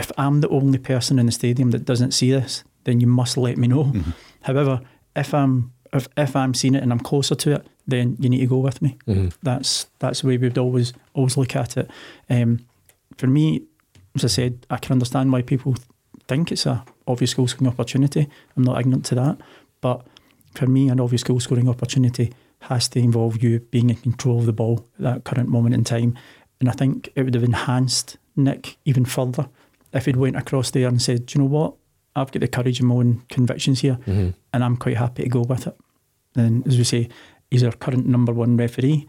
if 0.00 0.10
I'm 0.16 0.40
the 0.40 0.48
only 0.48 0.78
person 0.78 1.18
in 1.18 1.26
the 1.26 1.32
stadium 1.32 1.70
that 1.70 1.84
doesn't 1.84 2.12
see 2.12 2.30
this, 2.30 2.64
then 2.84 3.00
you 3.00 3.06
must 3.06 3.36
let 3.36 3.58
me 3.58 3.68
know. 3.68 3.84
Mm-hmm. 3.84 4.10
However, 4.42 4.80
if 5.14 5.34
I'm 5.34 5.72
if, 5.92 6.08
if 6.16 6.36
I'm 6.36 6.54
seeing 6.54 6.74
it 6.74 6.82
and 6.82 6.92
I'm 6.92 7.00
closer 7.00 7.34
to 7.34 7.56
it, 7.56 7.66
then 7.86 8.16
you 8.20 8.30
need 8.30 8.40
to 8.40 8.46
go 8.46 8.58
with 8.58 8.80
me. 8.80 8.96
Mm-hmm. 9.06 9.28
That's 9.42 9.86
that's 9.98 10.22
the 10.22 10.28
way 10.28 10.36
we'd 10.38 10.58
always 10.58 10.92
always 11.14 11.36
look 11.36 11.54
at 11.54 11.76
it. 11.76 11.90
Um, 12.28 12.66
for 13.16 13.26
me, 13.26 13.64
as 14.14 14.24
I 14.24 14.28
said, 14.28 14.66
I 14.70 14.76
can 14.76 14.92
understand 14.92 15.32
why 15.32 15.42
people 15.42 15.76
think 16.28 16.52
it's 16.52 16.66
a 16.66 16.84
obvious 17.06 17.34
goal 17.34 17.48
scoring 17.48 17.72
opportunity. 17.72 18.28
I'm 18.56 18.64
not 18.64 18.80
ignorant 18.80 19.04
to 19.06 19.14
that, 19.16 19.40
but 19.80 20.06
for 20.54 20.66
me, 20.66 20.88
an 20.88 21.00
obvious 21.00 21.24
goal 21.24 21.40
scoring 21.40 21.68
opportunity 21.68 22.32
has 22.62 22.88
to 22.88 22.98
involve 22.98 23.42
you 23.42 23.60
being 23.60 23.90
in 23.90 23.96
control 23.96 24.40
of 24.40 24.46
the 24.46 24.52
ball 24.52 24.86
at 24.98 25.02
that 25.02 25.24
current 25.24 25.48
moment 25.48 25.74
in 25.74 25.84
time. 25.84 26.16
And 26.60 26.68
I 26.68 26.72
think 26.72 27.08
it 27.14 27.22
would 27.22 27.34
have 27.34 27.44
enhanced 27.44 28.18
Nick 28.36 28.76
even 28.84 29.04
further 29.04 29.48
if 29.92 30.06
he'd 30.06 30.16
went 30.16 30.36
across 30.36 30.70
there 30.70 30.88
and 30.88 31.00
said, 31.00 31.26
Do 31.26 31.38
you 31.38 31.44
know 31.44 31.50
what? 31.50 31.74
I've 32.14 32.32
got 32.32 32.40
the 32.40 32.48
courage 32.48 32.80
and 32.80 32.88
my 32.88 32.96
own 32.96 33.22
convictions 33.28 33.80
here, 33.80 33.94
mm-hmm. 33.94 34.30
and 34.52 34.64
I'm 34.64 34.76
quite 34.76 34.96
happy 34.96 35.22
to 35.22 35.28
go 35.28 35.42
with 35.42 35.68
it. 35.68 35.76
Then, 36.34 36.64
as 36.66 36.76
we 36.76 36.84
say, 36.84 37.08
he's 37.50 37.62
our 37.62 37.72
current 37.72 38.06
number 38.06 38.32
one 38.32 38.56
referee, 38.56 39.06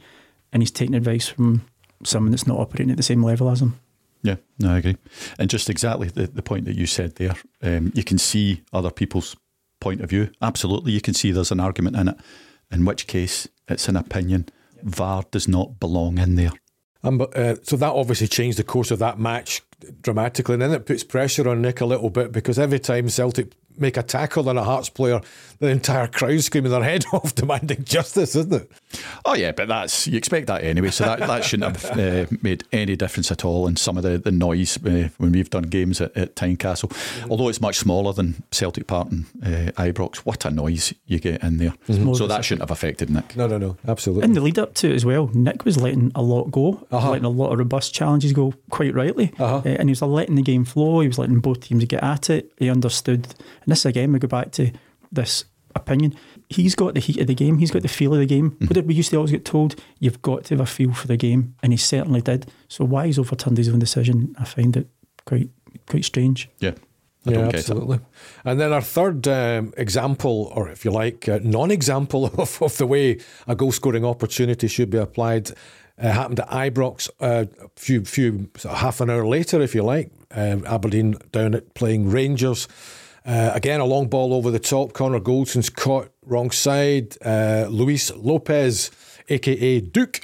and 0.54 0.62
he's 0.62 0.72
taking 0.72 0.96
advice 0.96 1.28
from 1.28 1.66
someone 2.04 2.32
that's 2.32 2.48
not 2.48 2.60
operating 2.60 2.92
at 2.92 2.98
the 2.98 3.04
same 3.04 3.24
level 3.24 3.50
as 3.50 3.62
him. 3.62 3.80
Yeah, 4.24 4.36
no, 4.60 4.74
I 4.74 4.78
agree. 4.78 4.98
And 5.40 5.50
just 5.50 5.70
exactly 5.70 6.08
the, 6.08 6.28
the 6.28 6.44
point 6.44 6.66
that 6.66 6.76
you 6.76 6.86
said 6.86 7.16
there, 7.16 7.36
um, 7.64 7.92
you 7.96 8.04
can 8.04 8.18
see 8.18 8.62
other 8.72 8.92
people's 8.92 9.36
point 9.80 10.02
of 10.02 10.10
view. 10.10 10.30
Absolutely, 10.42 10.92
you 10.92 11.02
can 11.02 11.14
see 11.14 11.32
there's 11.32 11.52
an 11.52 11.60
argument 11.60 11.96
in 11.96 12.10
it, 12.10 12.18
in 12.72 12.86
which 12.86 13.08
case 13.08 13.48
it's 13.68 13.88
an 13.88 13.96
opinion. 13.96 14.48
VAR 14.84 15.24
does 15.32 15.48
not 15.48 15.80
belong 15.80 16.18
in 16.18 16.36
there. 16.36 16.52
Um, 17.04 17.22
uh, 17.36 17.56
so 17.64 17.76
that 17.78 17.94
obviously 17.94 18.28
changed 18.28 18.60
the 18.60 18.64
course 18.64 18.92
of 18.92 19.00
that 19.00 19.20
match 19.20 19.62
dramatically, 20.02 20.54
and 20.54 20.62
then 20.62 20.72
it 20.72 20.86
puts 20.86 21.04
pressure 21.04 21.50
on 21.50 21.62
Nick 21.62 21.82
a 21.82 21.86
little 21.86 22.10
bit 22.10 22.32
because 22.32 22.60
every 22.60 22.80
time 22.80 23.10
Celtic 23.10 23.54
make 23.78 23.98
a 23.98 24.04
tackle 24.04 24.50
on 24.50 24.58
a 24.58 24.64
Hearts 24.64 24.90
player, 24.90 25.22
the 25.60 25.68
entire 25.68 26.08
crowd 26.08 26.42
screaming 26.42 26.72
their 26.72 26.84
head 26.84 27.06
off, 27.14 27.36
demanding 27.36 27.84
justice, 27.84 28.36
isn't 28.36 28.54
it? 28.54 28.72
Oh 29.26 29.36
yeah, 29.36 29.52
but 29.52 29.68
that's 29.68 30.08
you 30.08 30.18
expect 30.18 30.48
that 30.48 30.64
anyway. 30.64 30.90
So 30.90 31.06
that, 31.06 31.20
that 31.20 31.44
shouldn't 31.44 31.78
have 31.78 32.00
uh, 32.00 32.26
made 32.42 32.64
any 32.72 32.96
difference 32.96 33.32
at 33.32 33.46
all 33.46 33.68
in 33.68 33.76
some 33.76 33.98
of 33.98 34.04
the 34.04 34.18
the 34.18 34.32
noise 34.32 34.78
uh, 34.86 35.10
when 35.18 35.32
we've 35.32 35.50
done 35.50 35.64
games 35.64 36.02
at, 36.02 36.16
at 36.18 36.36
Tynecastle. 36.36 36.90
Mm-hmm. 36.90 37.32
Although 37.32 37.50
it's 37.50 37.62
much 37.62 37.78
smaller 37.78 38.14
than 38.14 38.44
Celtic 38.52 38.88
Park 38.88 39.10
and 39.12 39.26
uh, 39.44 39.72
Ibrox, 39.82 40.18
what 40.18 40.46
a 40.46 40.52
noise 40.52 40.94
you 41.06 41.20
get 41.20 41.44
in 41.44 41.58
there. 41.58 41.74
Mm-hmm. 41.88 42.14
So 42.14 42.28
that 42.28 42.44
shouldn't 42.44 42.62
have 42.62 42.72
affected 42.72 43.10
Nick. 43.10 43.36
No, 43.36 43.48
no, 43.48 43.58
no, 43.58 43.78
absolutely. 43.88 44.26
In 44.26 44.34
the 44.34 44.42
lead 44.42 44.60
up 44.60 44.74
to 44.76 44.92
it 44.92 44.96
as 44.96 45.06
well, 45.06 45.30
Nick 45.34 45.66
was 45.66 45.78
letting 45.78 46.12
a 46.16 46.22
lot 46.22 46.52
go, 46.52 46.86
uh-huh. 46.92 47.12
letting 47.12 47.26
a 47.26 47.30
lot 47.30 47.52
of 47.52 47.60
robust 47.60 47.94
challenges 47.94 48.34
go, 48.34 48.54
quite 48.70 48.94
rightly, 48.94 49.32
uh-huh. 49.40 49.62
Uh, 49.66 49.70
and 49.70 49.90
he 49.90 49.92
was 49.92 50.02
letting 50.02 50.36
the 50.36 50.42
game 50.42 50.66
flow. 50.66 51.02
He 51.02 51.08
was 51.08 51.18
letting 51.18 51.40
both 51.40 51.62
teams 51.62 51.86
get 51.86 52.04
at 52.04 52.30
it. 52.30 52.52
He 52.58 52.70
understood, 52.70 53.28
and 53.62 53.72
this 53.72 53.86
again 53.86 54.12
we 54.12 54.20
go 54.20 54.28
back 54.28 54.52
to 54.54 54.72
this 55.12 55.46
opinion. 55.76 56.16
He's 56.50 56.76
got 56.76 56.94
the 56.94 57.00
heat 57.00 57.20
of 57.20 57.28
the 57.28 57.36
game. 57.36 57.58
He's 57.58 57.72
got 57.72 57.82
the 57.82 57.88
feel 57.88 58.14
of 58.14 58.20
the 58.20 58.26
game. 58.26 58.52
Mm-hmm. 58.52 58.66
What 58.66 58.74
did 58.74 58.88
we 58.88 58.94
used 58.94 59.12
to 59.12 59.18
always 59.18 59.32
get 59.32 59.46
told? 59.46 59.76
You've 60.00 60.22
got 60.22 60.46
to 60.46 60.56
have 60.56 60.62
a 60.62 60.66
feel 60.66 60.94
for 60.94 61.08
the 61.08 61.18
game, 61.18 61.56
and 61.64 61.72
he 61.72 61.78
certainly 61.78 62.22
did. 62.22 62.52
So 62.68 62.86
why 62.86 63.08
he's 63.08 63.20
overturned 63.20 63.58
his 63.58 63.70
own 63.70 63.80
decision, 63.80 64.36
I 64.38 64.46
find 64.46 64.76
it 64.76 64.88
quite 65.26 65.50
quite 65.88 66.06
strange. 66.06 66.50
Yeah. 66.60 66.74
I 67.26 67.30
yeah, 67.30 67.38
don't 67.38 67.56
absolutely. 67.56 68.00
And 68.44 68.60
then 68.60 68.74
our 68.74 68.82
third 68.82 69.28
um, 69.28 69.74
example, 69.78 70.52
or 70.56 70.70
if 70.70 70.84
you 70.84 70.90
like, 70.90 71.30
uh, 71.30 71.40
non-example 71.44 72.26
of, 72.38 72.60
of 72.62 72.78
the 72.78 72.88
way 72.88 73.20
a 73.48 73.56
goal-scoring 73.56 74.04
opportunity 74.04 74.68
should 74.68 74.90
be 74.90 74.98
applied, 74.98 75.52
uh, 76.02 76.10
happened 76.10 76.40
at 76.40 76.50
Ibrox 76.50 77.10
uh, 77.20 77.46
a 77.64 77.70
few, 77.76 78.04
few 78.06 78.50
sort 78.58 78.74
of 78.74 78.82
half 78.82 79.02
an 79.02 79.12
hour 79.12 79.28
later, 79.28 79.62
if 79.62 79.76
you 79.76 79.84
like. 79.84 80.12
Um, 80.32 80.66
Aberdeen 80.66 81.16
down 81.32 81.54
at 81.54 81.74
playing 81.76 82.10
Rangers. 82.10 82.68
Uh, 83.26 83.52
again, 83.54 83.80
a 83.80 83.86
long 83.86 84.08
ball 84.08 84.34
over 84.34 84.50
the 84.50 84.60
top. 84.60 84.94
Connor 84.94 85.20
Goldson's 85.20 85.70
caught 85.70 86.12
wrong 86.26 86.52
side. 86.52 87.16
Uh, 87.24 87.68
Luis 87.70 88.12
Lopes, 88.16 88.90
aka 89.30 89.80
Duk, 89.80 90.22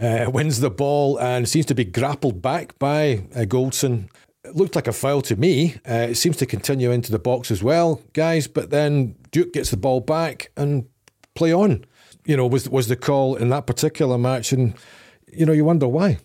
uh, 0.00 0.30
wins 0.32 0.60
the 0.60 0.70
ball 0.70 1.18
and 1.20 1.48
seems 1.48 1.66
to 1.66 1.74
be 1.74 1.84
grappled 1.84 2.40
back 2.40 2.78
by 2.78 3.24
uh, 3.34 3.40
Goldson. 3.40 4.08
It 4.44 4.56
looked 4.56 4.76
like 4.76 4.86
a 4.86 4.92
foul 4.92 5.20
to 5.22 5.36
me. 5.36 5.74
Uh, 5.88 6.08
it 6.10 6.14
seems 6.14 6.36
to 6.38 6.46
continue 6.46 6.90
into 6.90 7.12
the 7.12 7.18
box 7.18 7.50
as 7.50 7.62
well, 7.62 8.00
guys. 8.14 8.46
But 8.46 8.70
then 8.70 9.16
Duk 9.30 9.52
gets 9.52 9.70
the 9.70 9.76
ball 9.76 10.00
back 10.00 10.50
and 10.56 10.86
play 11.34 11.52
on. 11.52 11.84
You 12.24 12.36
know, 12.36 12.46
was 12.46 12.68
was 12.68 12.88
the 12.88 12.96
call 12.96 13.36
in 13.36 13.48
that 13.50 13.66
particular 13.66 14.18
match, 14.18 14.52
and 14.52 14.74
you 15.32 15.44
know, 15.46 15.52
you 15.52 15.64
wonder 15.64 15.88
why. 15.88 16.18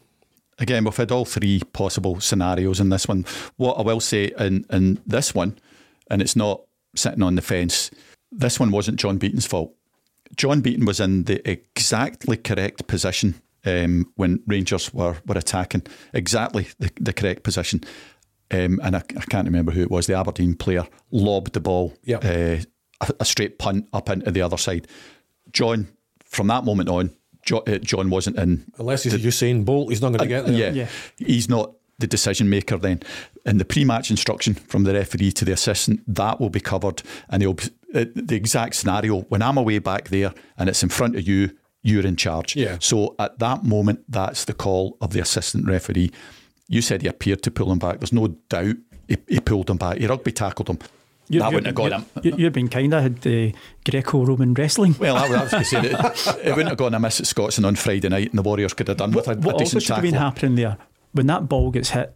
Again, 0.59 0.83
we've 0.83 0.95
had 0.95 1.11
all 1.11 1.25
three 1.25 1.61
possible 1.73 2.19
scenarios 2.19 2.79
in 2.79 2.89
this 2.89 3.07
one. 3.07 3.25
What 3.57 3.79
I 3.79 3.81
will 3.81 3.99
say 3.99 4.31
in, 4.37 4.65
in 4.69 5.01
this 5.05 5.33
one, 5.33 5.57
and 6.13 6.21
it's 6.21 6.35
not 6.35 6.61
sitting 6.95 7.23
on 7.23 7.33
the 7.33 7.41
fence, 7.41 7.89
this 8.31 8.59
one 8.59 8.69
wasn't 8.69 8.99
John 8.99 9.17
Beaton's 9.17 9.47
fault. 9.47 9.73
John 10.35 10.61
Beaton 10.61 10.85
was 10.85 10.99
in 10.99 11.23
the 11.23 11.41
exactly 11.49 12.37
correct 12.37 12.85
position 12.85 13.41
um, 13.65 14.11
when 14.15 14.43
Rangers 14.45 14.93
were, 14.93 15.17
were 15.25 15.37
attacking, 15.37 15.87
exactly 16.13 16.67
the, 16.77 16.91
the 17.01 17.13
correct 17.13 17.41
position. 17.41 17.81
Um, 18.51 18.79
and 18.83 18.95
I, 18.95 18.99
I, 18.99 19.25
can't 19.27 19.47
remember 19.47 19.71
who 19.71 19.81
it 19.81 19.89
was, 19.89 20.05
the 20.05 20.13
Aberdeen 20.13 20.53
player 20.53 20.87
lobbed 21.09 21.53
the 21.53 21.59
ball, 21.59 21.95
yep. 22.03 22.23
uh, 22.23 22.63
a, 23.01 23.13
a, 23.21 23.25
straight 23.25 23.57
punt 23.57 23.87
up 23.91 24.07
into 24.07 24.29
the 24.29 24.43
other 24.43 24.57
side. 24.57 24.87
John, 25.51 25.87
from 26.23 26.45
that 26.47 26.63
moment 26.63 26.89
on, 26.89 27.15
John, 27.43 27.63
uh, 27.65 27.79
John 27.79 28.11
wasn't 28.11 28.37
in. 28.37 28.71
Unless 28.77 29.03
he's 29.03 29.13
the, 29.13 29.27
Usain 29.27 29.65
Bolt, 29.65 29.89
he's 29.89 30.01
not 30.01 30.09
going 30.09 30.19
to 30.19 30.27
get 30.27 30.45
there. 30.45 30.55
Yeah, 30.55 30.69
yeah, 30.69 30.87
he's 31.17 31.49
not 31.49 31.73
the 31.99 32.07
decision 32.07 32.49
maker 32.49 32.77
then. 32.77 33.01
In 33.45 33.57
the 33.57 33.65
pre 33.65 33.83
match 33.85 34.09
instruction 34.09 34.53
from 34.53 34.83
the 34.83 34.93
referee 34.93 35.31
to 35.33 35.45
the 35.45 35.51
assistant, 35.51 36.01
that 36.07 36.39
will 36.39 36.49
be 36.49 36.59
covered 36.59 37.03
and 37.29 37.41
be, 37.41 37.47
uh, 37.93 38.05
the 38.15 38.35
exact 38.35 38.75
scenario. 38.75 39.21
When 39.21 39.41
I'm 39.41 39.57
away 39.57 39.79
back 39.79 40.09
there 40.09 40.33
and 40.57 40.69
it's 40.69 40.83
in 40.83 40.89
front 40.89 41.15
of 41.15 41.27
you, 41.27 41.51
you're 41.81 42.05
in 42.05 42.15
charge. 42.15 42.55
Yeah. 42.55 42.77
So 42.79 43.15
at 43.19 43.39
that 43.39 43.63
moment, 43.63 44.05
that's 44.07 44.45
the 44.45 44.53
call 44.53 44.97
of 45.01 45.11
the 45.11 45.19
assistant 45.19 45.67
referee. 45.67 46.11
You 46.67 46.81
said 46.81 47.01
he 47.01 47.07
appeared 47.07 47.43
to 47.43 47.51
pull 47.51 47.71
him 47.71 47.79
back. 47.79 47.99
There's 47.99 48.13
no 48.13 48.27
doubt 48.27 48.77
he, 49.07 49.17
he 49.27 49.39
pulled 49.41 49.69
him 49.69 49.77
back. 49.77 49.97
He 49.97 50.07
rugby 50.07 50.31
tackled 50.31 50.69
him. 50.69 50.79
You, 51.29 51.39
that 51.39 51.53
wouldn't 51.53 51.67
have 51.67 51.75
got 51.75 51.91
him. 51.91 52.05
You, 52.21 52.35
you've 52.37 52.53
been 52.53 52.67
kind 52.67 52.93
I 52.93 53.01
had 53.01 53.25
uh, 53.25 53.51
Greco-Roman 53.89 54.53
wrestling. 54.53 54.95
Well, 54.99 55.17
I, 55.17 55.27
was 55.27 55.51
going 55.51 55.63
to 55.63 55.69
say 55.69 55.81
that 55.81 56.39
it 56.43 56.49
wouldn't 56.51 56.69
have 56.69 56.77
gone 56.77 56.93
amiss 56.93 57.19
at 57.19 57.25
Scotstoun 57.25 57.65
on 57.65 57.75
Friday 57.75 58.09
night, 58.09 58.29
and 58.29 58.37
the 58.37 58.43
Warriors 58.43 58.73
could 58.73 58.87
have 58.89 58.97
done 58.97 59.11
what, 59.11 59.27
with 59.27 59.37
a, 59.37 59.39
what 59.39 59.55
a 59.55 59.57
decent 59.59 59.75
also 59.75 59.79
should 59.79 59.87
tackle. 59.87 59.95
have 59.95 60.11
been 60.11 60.21
happening 60.21 60.55
there 60.55 60.77
when 61.13 61.27
that 61.27 61.47
ball 61.47 61.71
gets 61.71 61.91
hit 61.91 62.15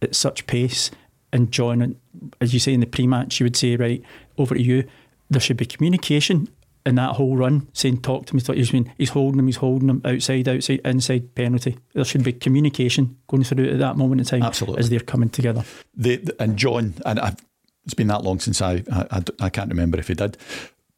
at 0.00 0.14
such 0.14 0.46
pace, 0.46 0.90
and 1.32 1.52
John, 1.52 1.96
as 2.40 2.54
you 2.54 2.60
say 2.60 2.72
in 2.72 2.80
the 2.80 2.86
pre-match, 2.86 3.38
you 3.38 3.44
would 3.44 3.56
say, 3.56 3.76
right, 3.76 4.02
over 4.36 4.54
to 4.54 4.62
you. 4.62 4.84
There 5.30 5.40
should 5.40 5.58
be 5.58 5.66
communication 5.66 6.48
in 6.86 6.94
that 6.94 7.16
whole 7.16 7.36
run, 7.36 7.68
saying, 7.74 8.00
talk 8.00 8.26
to 8.26 8.34
me, 8.34 8.40
talk 8.40 8.56
to 8.56 8.74
me. 8.74 8.90
He's 8.96 9.10
holding 9.10 9.38
him, 9.38 9.46
he's 9.46 9.56
holding 9.56 9.90
him, 9.90 10.00
outside, 10.04 10.48
outside, 10.48 10.80
inside, 10.84 11.34
penalty. 11.34 11.76
There 11.92 12.04
should 12.04 12.24
be 12.24 12.32
communication 12.32 13.18
going 13.26 13.44
through 13.44 13.68
at 13.68 13.78
that 13.78 13.98
moment 13.98 14.22
in 14.22 14.26
time 14.26 14.42
Absolutely. 14.42 14.80
as 14.80 14.88
they're 14.88 15.00
coming 15.00 15.28
together. 15.28 15.64
The, 15.94 16.34
and 16.38 16.56
John, 16.56 16.94
and 17.04 17.20
I've, 17.20 17.36
it's 17.84 17.94
been 17.94 18.06
that 18.06 18.22
long 18.22 18.40
since 18.40 18.62
I, 18.62 18.82
I, 18.90 19.22
I 19.38 19.50
can't 19.50 19.68
remember 19.68 19.98
if 19.98 20.08
he 20.08 20.14
did, 20.14 20.38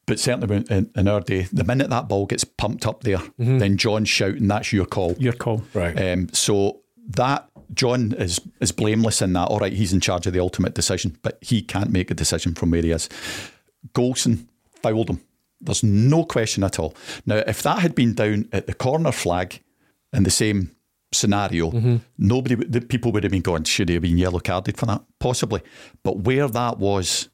but 0.07 0.21
certainly 0.21 0.65
in, 0.71 0.91
in, 0.95 1.09
our 1.09 1.21
day, 1.21 1.49
the 1.53 1.65
minute 1.65 1.91
that 1.91 2.09
ball 2.09 2.27
gets 2.27 2.45
pumped 2.45 2.87
up 2.87 3.03
there, 3.03 3.19
mm-hmm. 3.19 3.59
then 3.59 3.77
John's 3.77 4.09
shouting, 4.09 4.47
that's 4.47 4.73
your 4.73 4.87
call. 4.87 5.17
Your 5.19 5.33
call. 5.33 5.63
Right. 5.75 6.01
Um, 6.01 6.29
so 6.33 6.83
that 7.17 7.49
John 7.75 8.13
is 8.13 8.41
is 8.61 8.73
blameless 8.73 9.23
in 9.23 9.33
that. 9.35 9.49
All 9.49 9.59
right, 9.59 9.73
he's 9.73 9.93
in 9.93 10.01
charge 10.01 10.27
of 10.27 10.33
the 10.33 10.41
ultimate 10.41 10.75
decision, 10.75 11.19
but 11.23 11.39
he 11.41 11.63
can't 11.63 11.91
make 11.91 12.11
a 12.11 12.15
decision 12.15 12.55
from 12.55 12.71
where 12.71 12.83
he 12.83 12.91
is. 12.91 13.09
Goldson 13.95 14.47
fouled 14.83 15.11
him. 15.11 15.21
There's 15.61 15.83
no 15.83 16.25
question 16.25 16.65
at 16.65 16.79
all. 16.79 16.95
Now, 17.27 17.43
if 17.47 17.63
that 17.63 17.81
had 17.81 17.95
been 17.95 18.15
down 18.15 18.49
at 18.53 18.67
the 18.67 18.75
corner 18.75 19.13
flag 19.13 19.61
in 20.13 20.23
the 20.23 20.31
same 20.31 20.75
scenario, 21.13 21.71
mm-hmm. 21.71 21.97
nobody, 22.19 22.55
the 22.55 22.81
people 22.81 23.13
would 23.13 23.25
have 23.25 23.33
been 23.33 23.43
going, 23.43 23.65
should 23.65 23.89
he 23.89 23.95
have 23.95 24.03
been 24.03 24.17
yellow 24.17 24.41
carded 24.41 24.79
for 24.79 24.87
that? 24.87 25.03
Possibly. 25.19 25.61
But 26.03 26.21
where 26.21 26.49
that 26.49 26.79
was 26.79 27.29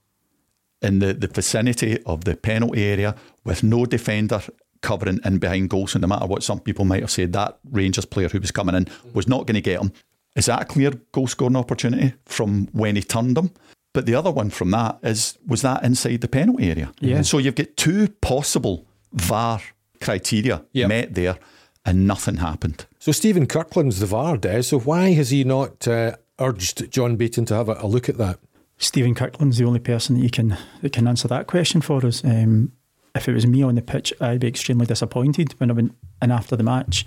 in 0.82 0.98
the, 0.98 1.14
the 1.14 1.28
vicinity 1.28 2.02
of 2.04 2.24
the 2.24 2.36
penalty 2.36 2.84
area 2.84 3.14
with 3.44 3.62
no 3.62 3.86
defender 3.86 4.42
covering 4.82 5.20
in 5.24 5.38
behind 5.38 5.70
Goldson, 5.70 6.00
no 6.00 6.08
matter 6.08 6.26
what 6.26 6.42
some 6.42 6.60
people 6.60 6.84
might 6.84 7.02
have 7.02 7.10
said, 7.10 7.32
that 7.32 7.58
Rangers 7.70 8.04
player 8.04 8.28
who 8.28 8.40
was 8.40 8.50
coming 8.50 8.74
in 8.74 8.88
was 9.12 9.28
not 9.28 9.46
going 9.46 9.54
to 9.54 9.60
get 9.60 9.80
him. 9.80 9.92
Is 10.34 10.46
that 10.46 10.62
a 10.62 10.64
clear 10.66 10.90
goal 11.12 11.26
scoring 11.26 11.56
opportunity 11.56 12.14
from 12.26 12.66
when 12.72 12.96
he 12.96 13.02
turned 13.02 13.38
him? 13.38 13.50
But 13.94 14.04
the 14.04 14.14
other 14.14 14.30
one 14.30 14.50
from 14.50 14.70
that 14.72 14.98
is 15.02 15.38
was 15.46 15.62
that 15.62 15.82
inside 15.82 16.20
the 16.20 16.28
penalty 16.28 16.70
area? 16.70 16.92
Yeah. 17.00 17.22
So 17.22 17.38
you've 17.38 17.54
got 17.54 17.76
two 17.76 18.08
possible 18.20 18.86
VAR 19.12 19.60
criteria 20.02 20.62
yep. 20.72 20.88
met 20.88 21.14
there, 21.14 21.38
and 21.86 22.06
nothing 22.06 22.36
happened. 22.36 22.84
So 22.98 23.12
Stephen 23.12 23.46
Kirkland's 23.46 24.00
the 24.00 24.06
VAR, 24.06 24.36
Des. 24.36 24.64
So 24.64 24.78
why 24.78 25.12
has 25.12 25.30
he 25.30 25.44
not 25.44 25.88
uh, 25.88 26.16
urged 26.38 26.90
John 26.90 27.16
Beaton 27.16 27.46
to 27.46 27.54
have 27.54 27.70
a, 27.70 27.78
a, 27.80 27.86
look 27.86 28.10
at 28.10 28.18
that? 28.18 28.38
Stephen 28.76 29.14
Kirkland's 29.14 29.56
the 29.56 29.64
only 29.64 29.80
person 29.80 30.16
that 30.16 30.22
you 30.22 30.30
can 30.30 30.58
that 30.82 30.92
can 30.92 31.08
answer 31.08 31.28
that 31.28 31.46
question 31.46 31.80
for 31.80 32.04
us. 32.04 32.22
Um, 32.22 32.72
if 33.16 33.28
it 33.28 33.34
was 33.34 33.46
me 33.46 33.62
on 33.62 33.74
the 33.74 33.82
pitch, 33.82 34.12
I'd 34.20 34.40
be 34.40 34.48
extremely 34.48 34.86
disappointed 34.86 35.54
when 35.58 35.70
I 35.70 35.74
went 35.74 35.94
in 36.22 36.30
after 36.30 36.56
the 36.56 36.62
match, 36.62 37.06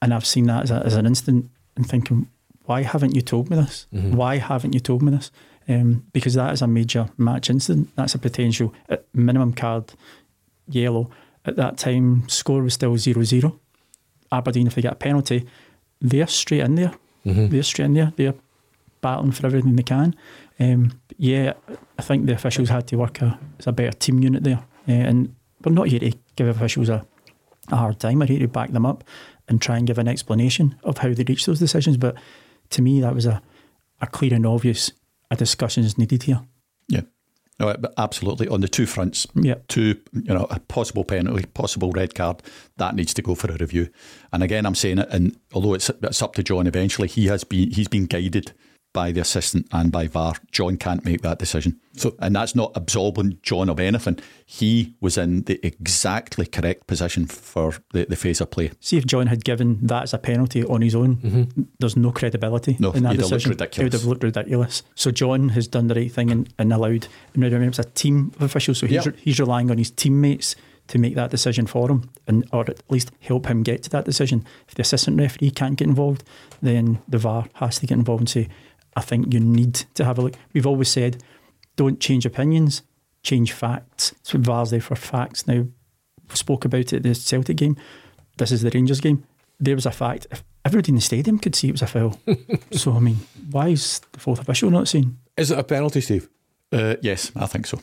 and 0.00 0.12
I've 0.12 0.26
seen 0.26 0.46
that 0.46 0.64
as, 0.64 0.70
a, 0.70 0.76
as 0.84 0.94
an 0.94 1.06
instant 1.06 1.50
and 1.76 1.88
thinking, 1.88 2.28
why 2.64 2.82
haven't 2.82 3.14
you 3.14 3.22
told 3.22 3.50
me 3.50 3.56
this? 3.56 3.86
Mm-hmm. 3.92 4.16
Why 4.16 4.38
haven't 4.38 4.72
you 4.72 4.80
told 4.80 5.02
me 5.02 5.10
this? 5.10 5.30
Um, 5.68 6.06
because 6.12 6.34
that 6.34 6.52
is 6.52 6.62
a 6.62 6.66
major 6.66 7.08
match 7.16 7.50
incident. 7.50 7.90
That's 7.96 8.14
a 8.14 8.18
potential 8.18 8.74
minimum 9.14 9.52
card 9.52 9.92
yellow. 10.68 11.10
At 11.44 11.56
that 11.56 11.76
time, 11.76 12.28
score 12.28 12.62
was 12.62 12.74
still 12.74 12.96
0 12.96 13.22
0. 13.24 13.58
Aberdeen, 14.30 14.66
if 14.66 14.74
they 14.74 14.82
get 14.82 14.92
a 14.92 14.96
penalty, 14.96 15.46
they're 16.00 16.26
straight 16.26 16.60
in 16.60 16.76
there. 16.76 16.94
Mm-hmm. 17.26 17.48
They're 17.48 17.62
straight 17.62 17.86
in 17.86 17.94
there. 17.94 18.12
They're 18.16 18.34
battling 19.00 19.32
for 19.32 19.46
everything 19.46 19.76
they 19.76 19.82
can. 19.82 20.14
Um, 20.58 21.00
yeah, 21.16 21.54
I 21.98 22.02
think 22.02 22.26
the 22.26 22.32
officials 22.32 22.68
had 22.68 22.86
to 22.88 22.96
work 22.96 23.20
a, 23.20 23.38
as 23.58 23.66
a 23.66 23.72
better 23.72 23.96
team 23.96 24.20
unit 24.20 24.44
there. 24.44 24.62
Uh, 24.88 24.92
and 24.92 25.34
we're 25.64 25.72
not 25.72 25.88
here 25.88 26.00
to 26.00 26.12
give 26.36 26.48
officials 26.48 26.88
a, 26.88 27.06
a 27.70 27.76
hard 27.76 28.00
time. 28.00 28.18
We're 28.18 28.26
here 28.26 28.40
to 28.40 28.48
back 28.48 28.72
them 28.72 28.86
up 28.86 29.04
and 29.48 29.60
try 29.60 29.76
and 29.76 29.86
give 29.86 29.98
an 29.98 30.08
explanation 30.08 30.76
of 30.82 30.98
how 30.98 31.12
they 31.12 31.24
reach 31.24 31.46
those 31.46 31.58
decisions. 31.58 31.96
But 31.96 32.16
to 32.70 32.82
me, 32.82 33.00
that 33.00 33.14
was 33.14 33.26
a, 33.26 33.42
a 34.00 34.06
clear 34.06 34.34
and 34.34 34.46
obvious 34.46 34.92
a 35.30 35.36
discussion 35.36 35.84
is 35.84 35.98
needed 35.98 36.24
here. 36.24 36.40
Yeah. 36.88 37.02
No, 37.60 37.74
but 37.78 37.94
absolutely. 37.96 38.48
On 38.48 38.60
the 38.60 38.68
two 38.68 38.86
fronts, 38.86 39.26
yeah. 39.34 39.56
two, 39.68 40.00
you 40.12 40.34
know, 40.34 40.46
a 40.50 40.58
possible 40.58 41.04
penalty, 41.04 41.46
possible 41.46 41.92
red 41.92 42.14
card, 42.14 42.42
that 42.78 42.94
needs 42.94 43.14
to 43.14 43.22
go 43.22 43.34
for 43.34 43.50
a 43.52 43.56
review. 43.56 43.88
And 44.32 44.42
again, 44.42 44.66
I'm 44.66 44.74
saying 44.74 44.98
it, 44.98 45.08
and 45.10 45.36
although 45.52 45.74
it's, 45.74 45.90
it's 45.90 46.22
up 46.22 46.34
to 46.34 46.42
John 46.42 46.66
eventually, 46.66 47.08
he 47.08 47.26
has 47.26 47.44
been 47.44 47.70
he's 47.70 47.88
been 47.88 48.06
guided 48.06 48.52
by 48.92 49.12
the 49.12 49.20
assistant 49.20 49.66
and 49.72 49.90
by 49.90 50.06
VAR. 50.06 50.34
John 50.50 50.76
can't 50.76 51.04
make 51.04 51.22
that 51.22 51.38
decision. 51.38 51.80
So, 51.94 52.14
and 52.18 52.34
that's 52.36 52.54
not 52.54 52.72
absolving 52.74 53.38
John 53.42 53.68
of 53.68 53.80
anything. 53.80 54.18
He 54.44 54.94
was 55.00 55.16
in 55.16 55.42
the 55.42 55.64
exactly 55.66 56.46
correct 56.46 56.86
position 56.86 57.26
for 57.26 57.74
the, 57.92 58.04
the 58.04 58.16
phase 58.16 58.40
of 58.40 58.50
play. 58.50 58.72
See 58.80 58.98
if 58.98 59.06
John 59.06 59.26
had 59.28 59.44
given 59.44 59.78
that 59.86 60.04
as 60.04 60.14
a 60.14 60.18
penalty 60.18 60.64
on 60.64 60.82
his 60.82 60.94
own, 60.94 61.16
mm-hmm. 61.16 61.62
there's 61.78 61.96
no 61.96 62.12
credibility 62.12 62.76
no, 62.78 62.92
in 62.92 63.02
that 63.04 63.16
decision. 63.16 63.52
It 63.52 63.78
would 63.78 63.92
have 63.92 64.04
looked 64.04 64.24
ridiculous. 64.24 64.82
So 64.94 65.10
John 65.10 65.50
has 65.50 65.66
done 65.66 65.88
the 65.88 65.94
right 65.94 66.12
thing 66.12 66.30
and, 66.30 66.52
and 66.58 66.72
allowed. 66.72 67.06
And 67.34 67.42
remember, 67.42 67.68
it's 67.68 67.78
a 67.78 67.84
team 67.84 68.32
of 68.36 68.42
officials, 68.42 68.78
so 68.78 68.86
he's, 68.86 69.06
yep. 69.06 69.16
he's 69.16 69.40
relying 69.40 69.70
on 69.70 69.78
his 69.78 69.90
teammates 69.90 70.54
to 70.88 70.98
make 70.98 71.14
that 71.14 71.30
decision 71.30 71.66
for 71.66 71.88
him, 71.90 72.10
and 72.26 72.46
or 72.52 72.68
at 72.68 72.82
least 72.90 73.12
help 73.20 73.46
him 73.46 73.62
get 73.62 73.82
to 73.84 73.90
that 73.90 74.04
decision. 74.04 74.44
If 74.68 74.74
the 74.74 74.82
assistant 74.82 75.18
referee 75.18 75.52
can't 75.52 75.76
get 75.76 75.86
involved, 75.86 76.24
then 76.60 77.00
the 77.08 77.18
VAR 77.18 77.46
has 77.54 77.78
to 77.78 77.86
get 77.86 77.96
involved 77.96 78.22
and 78.22 78.28
say, 78.28 78.48
I 78.96 79.00
think 79.00 79.32
you 79.32 79.40
need 79.40 79.74
to 79.94 80.04
have 80.04 80.18
a 80.18 80.22
look. 80.22 80.34
We've 80.52 80.66
always 80.66 80.88
said, 80.88 81.22
don't 81.76 82.00
change 82.00 82.26
opinions, 82.26 82.82
change 83.22 83.52
facts. 83.52 84.14
So 84.22 84.38
VAR's 84.38 84.70
there 84.70 84.80
for 84.80 84.96
facts. 84.96 85.46
Now, 85.46 85.66
we 86.28 86.36
spoke 86.36 86.64
about 86.64 86.92
it 86.92 86.94
at 86.94 87.02
the 87.02 87.14
Celtic 87.14 87.56
game. 87.56 87.76
This 88.36 88.52
is 88.52 88.62
the 88.62 88.70
Rangers 88.70 89.00
game. 89.00 89.24
There 89.60 89.74
was 89.74 89.86
a 89.86 89.90
fact. 89.90 90.26
If 90.30 90.42
everybody 90.64 90.90
in 90.90 90.96
the 90.96 91.00
stadium 91.00 91.38
could 91.38 91.54
see 91.54 91.68
it 91.68 91.72
was 91.72 91.82
a 91.82 91.86
foul. 91.86 92.18
so, 92.72 92.92
I 92.92 92.98
mean, 92.98 93.18
why 93.50 93.68
is 93.68 94.00
the 94.12 94.20
fourth 94.20 94.40
official 94.40 94.70
not 94.70 94.88
seeing? 94.88 95.18
Is 95.36 95.50
it 95.50 95.58
a 95.58 95.64
penalty, 95.64 96.00
Steve? 96.00 96.28
Uh, 96.70 96.96
yes, 97.00 97.30
I 97.36 97.46
think 97.46 97.66
so. 97.66 97.80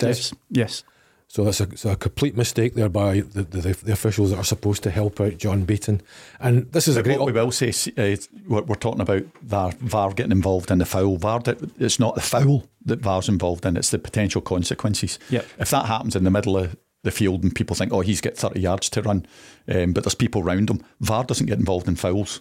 Yes. 0.00 0.32
Yes. 0.50 0.84
So 1.28 1.44
that's 1.44 1.60
a, 1.60 1.90
a, 1.90 1.96
complete 1.96 2.36
mistake 2.36 2.74
there 2.74 2.88
by 2.88 3.20
the, 3.20 3.42
the, 3.42 3.60
the, 3.60 3.92
officials 3.92 4.30
that 4.30 4.38
are 4.38 4.44
supposed 4.44 4.84
to 4.84 4.90
help 4.90 5.20
out 5.20 5.38
John 5.38 5.64
Beaton. 5.64 6.00
And 6.38 6.70
this 6.72 6.86
is 6.86 6.94
but 6.94 7.00
a 7.00 7.02
great. 7.02 7.18
What 7.18 7.26
we 7.26 7.32
will 7.32 7.50
say, 7.50 7.70
uh, 7.98 8.16
we're, 8.46 8.62
we're, 8.62 8.76
talking 8.76 9.00
about 9.00 9.24
VAR, 9.42 9.72
VAR 9.80 10.12
getting 10.12 10.32
involved 10.32 10.70
in 10.70 10.78
the 10.78 10.86
foul. 10.86 11.16
VAR, 11.16 11.42
it's 11.78 11.98
not 11.98 12.14
the 12.14 12.20
foul 12.20 12.68
that 12.84 13.00
VAR's 13.00 13.28
involved 13.28 13.66
in; 13.66 13.76
it's 13.76 13.90
the 13.90 13.98
potential 13.98 14.40
consequences. 14.40 15.18
Yep. 15.30 15.46
If 15.58 15.70
that 15.70 15.86
happens 15.86 16.14
in 16.14 16.22
the 16.22 16.30
middle 16.30 16.56
of 16.56 16.76
the 17.02 17.10
field 17.10 17.42
and 17.42 17.54
people 17.54 17.74
think, 17.74 17.92
oh, 17.92 18.00
he's 18.00 18.20
got 18.20 18.34
30 18.34 18.60
yards 18.60 18.88
to 18.90 19.02
run, 19.02 19.26
um, 19.68 19.92
but 19.92 20.04
there's 20.04 20.14
people 20.14 20.42
around 20.42 20.70
him, 20.70 20.82
VAR 21.00 21.24
doesn't 21.24 21.46
get 21.46 21.58
involved 21.58 21.88
in 21.88 21.96
fouls, 21.96 22.40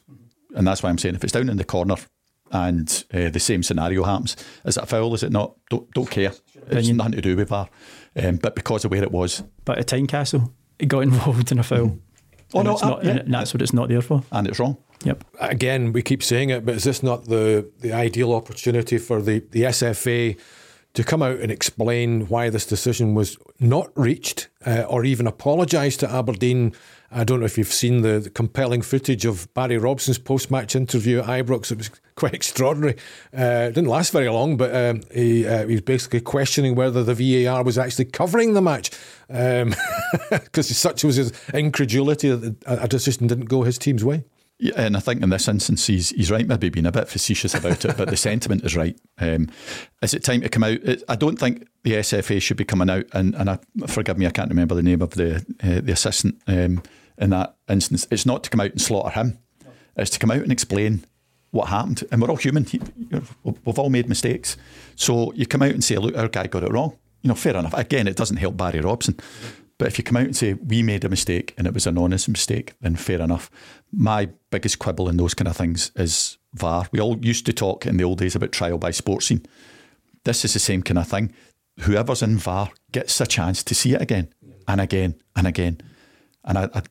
and 0.55 0.67
that's 0.67 0.83
why 0.83 0.89
I'm 0.89 0.97
saying 0.99 1.15
if 1.15 1.23
it's 1.23 1.33
down 1.33 1.49
in 1.49 1.57
the 1.57 1.63
corner 1.63 1.95
and 2.51 3.03
uh, 3.13 3.29
the 3.29 3.39
same 3.39 3.63
scenario 3.63 4.03
happens, 4.03 4.35
is 4.65 4.77
it 4.77 4.83
a 4.83 4.85
foul? 4.85 5.13
Is 5.13 5.23
it 5.23 5.31
not? 5.31 5.55
Don't, 5.69 5.89
don't 5.91 6.09
care. 6.09 6.31
It's 6.67 6.89
nothing 6.89 7.13
to 7.13 7.21
do 7.21 7.35
with 7.35 7.49
VAR. 7.49 7.69
Um, 8.15 8.37
but 8.37 8.55
because 8.55 8.85
of 8.85 8.91
where 8.91 9.03
it 9.03 9.11
was. 9.11 9.43
But 9.65 9.77
at 9.77 9.87
Tynecastle, 9.87 10.51
it 10.79 10.87
got 10.87 10.99
involved 10.99 11.51
in 11.51 11.59
a 11.59 11.63
foul. 11.63 11.87
Mm. 11.87 11.99
Oh, 12.53 12.61
no, 12.61 12.75
uh, 12.77 12.89
not, 12.89 13.03
yeah. 13.03 13.11
and 13.17 13.33
that's 13.33 13.53
what 13.53 13.61
it's 13.61 13.73
not 13.73 13.89
there 13.89 14.01
for. 14.01 14.23
And 14.31 14.47
it's 14.47 14.59
wrong. 14.59 14.77
Yep. 15.03 15.23
Again, 15.39 15.91
we 15.91 16.01
keep 16.01 16.23
saying 16.23 16.49
it, 16.49 16.65
but 16.65 16.75
is 16.75 16.83
this 16.83 17.03
not 17.03 17.25
the, 17.25 17.69
the 17.79 17.91
ideal 17.91 18.33
opportunity 18.33 18.97
for 18.97 19.21
the, 19.21 19.39
the 19.51 19.63
SFA 19.63 20.39
to 20.93 21.03
come 21.03 21.21
out 21.21 21.39
and 21.39 21.51
explain 21.51 22.27
why 22.27 22.49
this 22.49 22.65
decision 22.65 23.13
was 23.13 23.37
not 23.59 23.91
reached 23.97 24.47
uh, 24.65 24.83
or 24.87 25.03
even 25.03 25.27
apologise 25.27 25.97
to 25.97 26.09
Aberdeen 26.09 26.73
I 27.11 27.23
don't 27.23 27.39
know 27.39 27.45
if 27.45 27.57
you've 27.57 27.71
seen 27.71 28.01
the, 28.01 28.19
the 28.19 28.29
compelling 28.29 28.81
footage 28.81 29.25
of 29.25 29.53
Barry 29.53 29.77
Robson's 29.77 30.17
post 30.17 30.49
match 30.49 30.75
interview 30.75 31.19
at 31.19 31.25
Ibrox. 31.25 31.71
It 31.71 31.77
was 31.77 31.89
quite 32.15 32.33
extraordinary. 32.33 32.95
Uh, 33.37 33.67
it 33.69 33.75
didn't 33.75 33.89
last 33.89 34.11
very 34.11 34.29
long, 34.29 34.57
but 34.57 34.75
um, 34.75 35.01
he, 35.13 35.45
uh, 35.47 35.67
he 35.67 35.73
was 35.73 35.81
basically 35.81 36.21
questioning 36.21 36.75
whether 36.75 37.03
the 37.03 37.13
VAR 37.45 37.63
was 37.63 37.77
actually 37.77 38.05
covering 38.05 38.53
the 38.53 38.61
match 38.61 38.91
because 39.27 39.61
um, 39.61 39.73
such 40.61 41.03
was 41.03 41.15
his 41.15 41.31
incredulity 41.53 42.29
that 42.29 42.55
a 42.65 42.87
decision 42.87 43.27
didn't 43.27 43.45
go 43.45 43.63
his 43.63 43.77
team's 43.77 44.03
way. 44.03 44.23
Yeah, 44.57 44.73
and 44.77 44.95
I 44.95 45.01
think 45.01 45.21
in 45.21 45.29
this 45.29 45.49
instance, 45.49 45.85
he's, 45.85 46.11
he's 46.11 46.31
right, 46.31 46.47
maybe 46.47 46.69
being 46.69 46.85
a 46.85 46.91
bit 46.91 47.09
facetious 47.09 47.53
about 47.53 47.83
it, 47.83 47.97
but 47.97 48.09
the 48.09 48.15
sentiment 48.17 48.63
is 48.63 48.75
right. 48.75 48.97
Um, 49.17 49.49
is 50.01 50.13
it 50.13 50.23
time 50.23 50.41
to 50.41 50.49
come 50.49 50.63
out? 50.63 50.79
I 51.09 51.15
don't 51.17 51.37
think 51.37 51.67
the 51.83 51.93
SFA 51.93 52.41
should 52.41 52.55
be 52.55 52.63
coming 52.63 52.89
out, 52.89 53.05
and, 53.11 53.35
and 53.35 53.49
I, 53.49 53.59
forgive 53.87 54.17
me, 54.17 54.27
I 54.27 54.31
can't 54.31 54.49
remember 54.49 54.73
the 54.73 54.81
name 54.81 55.01
of 55.01 55.11
the 55.11 55.45
uh, 55.61 55.81
the 55.81 55.91
assistant 55.91 56.41
um, 56.47 56.81
in 57.17 57.31
that 57.31 57.57
instance. 57.67 58.07
It's 58.09 58.25
not 58.25 58.45
to 58.45 58.49
come 58.49 58.61
out 58.61 58.71
and 58.71 58.81
slaughter 58.81 59.09
him, 59.09 59.39
it's 59.97 60.11
to 60.11 60.19
come 60.19 60.31
out 60.31 60.41
and 60.41 60.53
explain 60.53 61.03
what 61.51 61.69
happened. 61.69 62.03
And 62.11 62.21
we're 62.21 62.29
all 62.29 62.35
human, 62.35 62.65
we've 63.43 63.79
all 63.79 63.89
made 63.89 64.07
mistakes. 64.07 64.55
So 64.95 65.33
you 65.33 65.45
come 65.45 65.63
out 65.63 65.71
and 65.71 65.83
say, 65.83 65.97
look, 65.97 66.15
our 66.15 66.27
guy 66.27 66.47
got 66.47 66.63
it 66.63 66.71
wrong. 66.71 66.97
You 67.21 67.29
know, 67.29 67.35
fair 67.35 67.55
enough. 67.55 67.73
Again, 67.73 68.07
it 68.07 68.15
doesn't 68.15 68.37
help 68.37 68.55
Barry 68.55 68.81
Robson. 68.81 69.17
But 69.77 69.87
if 69.87 69.97
you 69.97 70.03
come 70.03 70.17
out 70.17 70.23
and 70.23 70.35
say, 70.35 70.53
we 70.53 70.83
made 70.83 71.03
a 71.03 71.09
mistake 71.09 71.53
and 71.57 71.67
it 71.67 71.73
was 71.73 71.85
an 71.85 71.97
honest 71.97 72.29
mistake, 72.29 72.73
then 72.81 72.95
fair 72.95 73.21
enough. 73.21 73.51
My 73.91 74.29
biggest 74.49 74.79
quibble 74.79 75.09
in 75.09 75.17
those 75.17 75.33
kind 75.33 75.47
of 75.47 75.57
things 75.57 75.91
is 75.95 76.37
VAR. 76.53 76.87
We 76.91 77.01
all 77.01 77.17
used 77.17 77.45
to 77.47 77.53
talk 77.53 77.85
in 77.85 77.97
the 77.97 78.05
old 78.05 78.19
days 78.19 78.35
about 78.35 78.53
trial 78.53 78.77
by 78.77 78.91
sports 78.91 79.25
scene. 79.27 79.45
This 80.23 80.45
is 80.45 80.53
the 80.53 80.59
same 80.59 80.81
kind 80.81 80.97
of 80.97 81.07
thing. 81.07 81.33
Whoever's 81.81 82.23
in 82.23 82.37
VAR 82.37 82.71
gets 82.93 83.19
a 83.19 83.27
chance 83.27 83.63
to 83.63 83.75
see 83.75 83.93
it 83.93 84.01
again 84.01 84.29
and 84.67 84.79
again 84.79 85.15
and 85.35 85.45
again. 85.45 85.81
And 86.45 86.57
I, 86.57 86.69
I, 86.73 86.81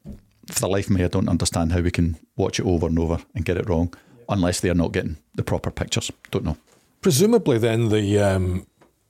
for 0.50 0.61
the 0.61 0.69
life 0.69 0.87
of 0.87 0.91
me, 0.91 1.05
I 1.05 1.09
don't 1.09 1.29
understand 1.29 1.73
how 1.73 1.81
we 1.81 1.91
can 1.91 2.19
watch 2.37 2.61
it 2.61 2.67
over 2.67 2.87
and 2.87 2.99
over 2.99 3.19
and 3.35 3.47
get 3.47 3.57
it 3.57 3.69
wrong 3.69 3.95
unless 4.29 4.61
they're 4.61 4.75
not 4.75 4.93
getting 4.93 5.17
the 5.35 5.43
proper 5.43 5.71
pictures. 5.71 6.11
Don't 6.31 6.45
know. 6.45 6.59
Presumably, 7.00 7.59
then 7.59 7.88
the 7.88 8.19
um, 8.19 8.67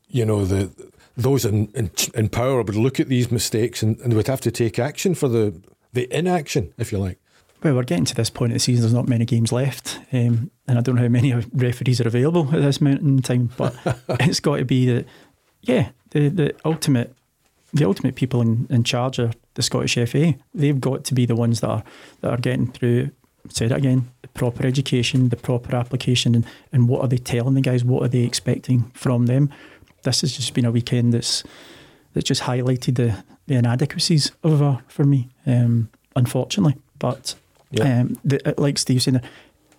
you 0.09 0.25
know 0.25 0.45
the 0.45 0.71
those 1.17 1.45
in, 1.45 1.69
in, 1.75 1.91
in 2.15 2.29
power 2.29 2.63
would 2.63 2.75
look 2.75 2.99
at 2.99 3.09
these 3.09 3.31
mistakes 3.31 3.83
and, 3.83 3.99
and 4.01 4.15
would 4.15 4.27
have 4.27 4.41
to 4.43 4.51
take 4.51 4.79
action 4.79 5.15
for 5.15 5.29
the 5.29 5.55
the 5.93 6.13
inaction, 6.17 6.75
if 6.77 6.91
you 6.91 6.99
like. 6.99 7.19
Well, 7.63 7.77
we're 7.77 7.85
getting 7.85 8.05
to 8.07 8.15
this 8.15 8.29
point 8.29 8.53
of 8.53 8.57
the 8.57 8.61
season. 8.61 8.83
There's 8.83 8.93
not 8.93 9.09
many 9.09 9.25
games 9.25 9.53
left, 9.53 10.01
um, 10.13 10.51
and 10.69 10.77
I 10.77 10.81
don't 10.83 10.97
know 10.97 11.03
how 11.03 11.09
many 11.09 11.33
referees 11.53 12.01
are 12.01 12.09
available 12.09 12.49
at 12.53 12.61
this 12.61 12.81
moment 12.81 13.03
in 13.03 13.23
time. 13.23 13.51
But 13.57 13.75
it's 14.21 14.41
got 14.41 14.57
to 14.57 14.65
be 14.65 14.87
that, 14.87 15.07
yeah, 15.63 15.91
the 16.11 16.29
the 16.29 16.55
ultimate 16.65 17.15
the 17.73 17.87
ultimate 17.87 18.15
people 18.17 18.41
in, 18.41 18.67
in 18.71 18.85
charge 18.85 19.19
are 19.19 19.33
the 19.55 19.63
Scottish 19.63 19.95
FA. 20.09 20.35
They've 20.53 20.81
got 20.81 21.05
to 21.05 21.15
be 21.15 21.27
the 21.27 21.37
ones 21.37 21.61
that 21.61 21.69
are 21.69 21.85
that 22.21 22.31
are 22.31 22.39
getting 22.39 22.71
through. 22.71 23.11
Said 23.51 23.73
it 23.73 23.77
again, 23.77 24.11
the 24.23 24.29
proper 24.29 24.67
education, 24.67 25.29
the 25.29 25.37
proper 25.37 25.77
application, 25.77 26.35
and, 26.35 26.47
and 26.73 26.89
what 26.89 27.03
are 27.03 27.09
they 27.09 27.19
telling 27.19 27.55
the 27.55 27.61
guys? 27.61 27.85
What 27.85 28.03
are 28.03 28.09
they 28.09 28.23
expecting 28.23 28.91
from 28.95 29.27
them? 29.27 29.51
This 30.05 30.21
has 30.21 30.37
just 30.37 30.55
been 30.55 30.65
a 30.65 30.71
weekend 30.71 31.13
that's 31.13 31.43
that's 32.15 32.27
just 32.27 32.43
highlighted 32.43 32.95
the, 32.97 33.25
the 33.47 33.55
inadequacies 33.55 34.31
of 34.43 34.53
VAR 34.53 34.83
for 34.87 35.05
me, 35.05 35.29
um, 35.47 35.91
unfortunately. 36.15 36.77
But 36.99 37.35
yeah. 37.73 38.01
um, 38.01 38.17
the, 38.25 38.55
like 38.57 38.79
Steve 38.79 39.03
said, 39.03 39.23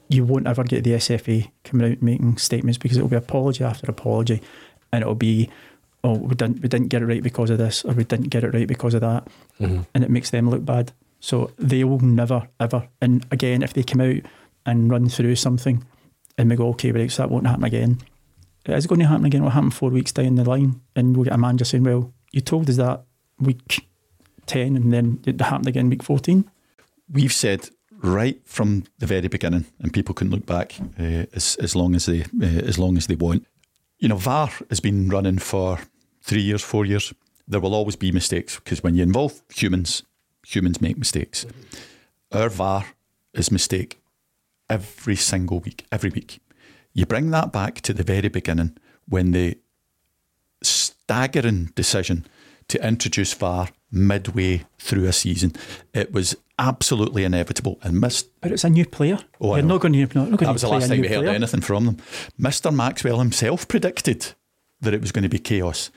you 0.10 0.26
won't 0.26 0.46
ever 0.46 0.64
get 0.64 0.84
the 0.84 0.92
SFA 0.92 1.50
coming 1.64 1.92
out 1.92 2.02
making 2.02 2.38
statements 2.38 2.78
because 2.78 2.98
it 2.98 3.02
will 3.02 3.10
be 3.10 3.16
apology 3.16 3.64
after 3.64 3.90
apology, 3.90 4.42
and 4.92 5.02
it'll 5.02 5.16
be, 5.16 5.50
oh, 6.04 6.18
we 6.18 6.36
didn't 6.36 6.62
we 6.62 6.68
didn't 6.68 6.90
get 6.90 7.02
it 7.02 7.08
right 7.08 7.24
because 7.24 7.50
of 7.50 7.58
this, 7.58 7.86
or 7.86 7.94
we 7.94 8.04
didn't 8.04 8.30
get 8.30 8.44
it 8.44 8.54
right 8.54 8.68
because 8.68 8.94
of 8.94 9.02
that, 9.02 9.28
mm-hmm. 9.60 9.82
and 9.94 10.04
it 10.04 10.10
makes 10.10 10.30
them 10.30 10.50
look 10.50 10.66
bad. 10.66 10.92
So 11.22 11.52
they 11.58 11.84
will 11.84 12.02
never 12.02 12.48
ever. 12.60 12.88
And 13.02 13.26
again, 13.32 13.64
if 13.64 13.74
they 13.74 13.84
come 13.84 14.02
out 14.02 14.22
and 14.66 14.92
run 14.92 15.08
through 15.10 15.38
something, 15.38 15.84
and 16.38 16.50
we 16.50 16.58
go, 16.58 16.68
okay, 16.70 16.92
right, 16.92 17.12
so 17.12 17.24
that 17.24 17.32
won't 17.32 17.48
happen 17.48 17.64
again 17.64 18.00
is 18.68 18.86
it 18.86 18.88
going 18.88 19.02
to 19.02 19.08
happen 19.08 19.26
again? 19.26 19.44
What 19.44 19.54
happened 19.54 19.74
four 19.74 19.90
weeks 19.90 20.12
down 20.12 20.36
the 20.36 20.44
line? 20.44 20.82
And 20.96 21.16
we'll 21.16 21.26
get 21.26 21.34
a 21.34 21.38
manager 21.38 21.66
saying, 21.66 21.84
well, 21.84 22.14
you 22.32 22.42
told 22.42 22.70
us 22.70 22.78
that 22.78 23.04
week 23.40 23.86
10 24.48 24.76
and 24.76 24.92
then 24.92 25.20
it 25.26 25.40
happened 25.40 25.68
again 25.68 25.90
week 25.90 26.04
14? 26.04 26.50
We've 27.12 27.34
said 27.34 27.70
right 28.02 28.40
from 28.46 28.84
the 29.00 29.06
very 29.06 29.28
beginning, 29.28 29.66
and 29.80 29.94
people 29.94 30.14
can 30.14 30.30
look 30.30 30.46
back 30.46 30.76
uh, 31.00 31.26
as, 31.34 31.56
as 31.62 31.76
long 31.76 31.96
as 31.96 32.06
they 32.06 32.22
uh, 32.22 32.68
as 32.68 32.78
long 32.78 32.98
as 32.98 33.08
they 33.08 33.16
want. 33.16 33.46
You 34.00 34.10
know, 34.10 34.18
VAR 34.18 34.50
has 34.70 34.80
been 34.80 35.10
running 35.10 35.40
for 35.40 35.80
three 36.22 36.42
years, 36.42 36.64
four 36.64 36.86
years. 36.86 37.14
There 37.48 37.60
will 37.60 37.76
always 37.76 37.96
be 37.96 38.12
mistakes 38.12 38.56
because 38.56 38.84
when 38.84 38.96
you 38.96 39.04
involve 39.04 39.42
humans, 39.54 40.04
humans 40.46 40.82
make 40.82 40.98
mistakes. 40.98 41.46
Our 42.32 42.50
VAR 42.50 42.86
is 43.34 43.52
mistake 43.52 44.02
every 44.70 45.16
single 45.16 45.60
week, 45.60 45.86
every 45.92 46.10
week. 46.10 46.40
You 46.96 47.06
bring 47.06 47.30
that 47.32 47.52
back 47.52 47.82
to 47.82 47.94
the 47.94 48.04
very 48.04 48.30
beginning 48.30 48.78
when 49.08 49.32
the 49.32 49.58
staggering 50.64 51.66
decision 51.76 52.26
to 52.70 52.88
introduce 52.88 53.34
VAR 53.34 53.68
midway 53.92 54.64
through 54.80 55.06
a 55.06 55.14
season. 55.14 55.54
It 55.94 56.14
was 56.14 56.36
absolutely 56.58 57.26
inevitable 57.26 57.78
and 57.84 58.00
missed. 58.00 58.30
But 58.40 58.54
it's 58.54 58.64
a 58.64 58.70
new 58.70 58.86
player. 58.86 59.20
Oh, 59.42 59.56
You're 59.56 59.66
not 59.66 59.82
going 59.82 59.94
to. 59.94 60.00
Not, 60.00 60.30
not 60.30 60.40
going 60.40 60.48
that 60.48 60.54
was 60.54 60.62
the 60.62 60.70
last 60.70 60.88
time 60.88 61.02
we 61.02 61.10
heard 61.10 61.26
anything 61.26 61.62
from 61.62 61.86
them. 61.86 61.98
Mr. 62.40 62.74
Maxwell 62.74 63.20
himself 63.20 63.68
predicted 63.68 64.34
that 64.80 64.94
it 64.94 65.02
was 65.02 65.12
going 65.12 65.24
to 65.24 65.30
be 65.30 65.38
chaos. 65.38 65.92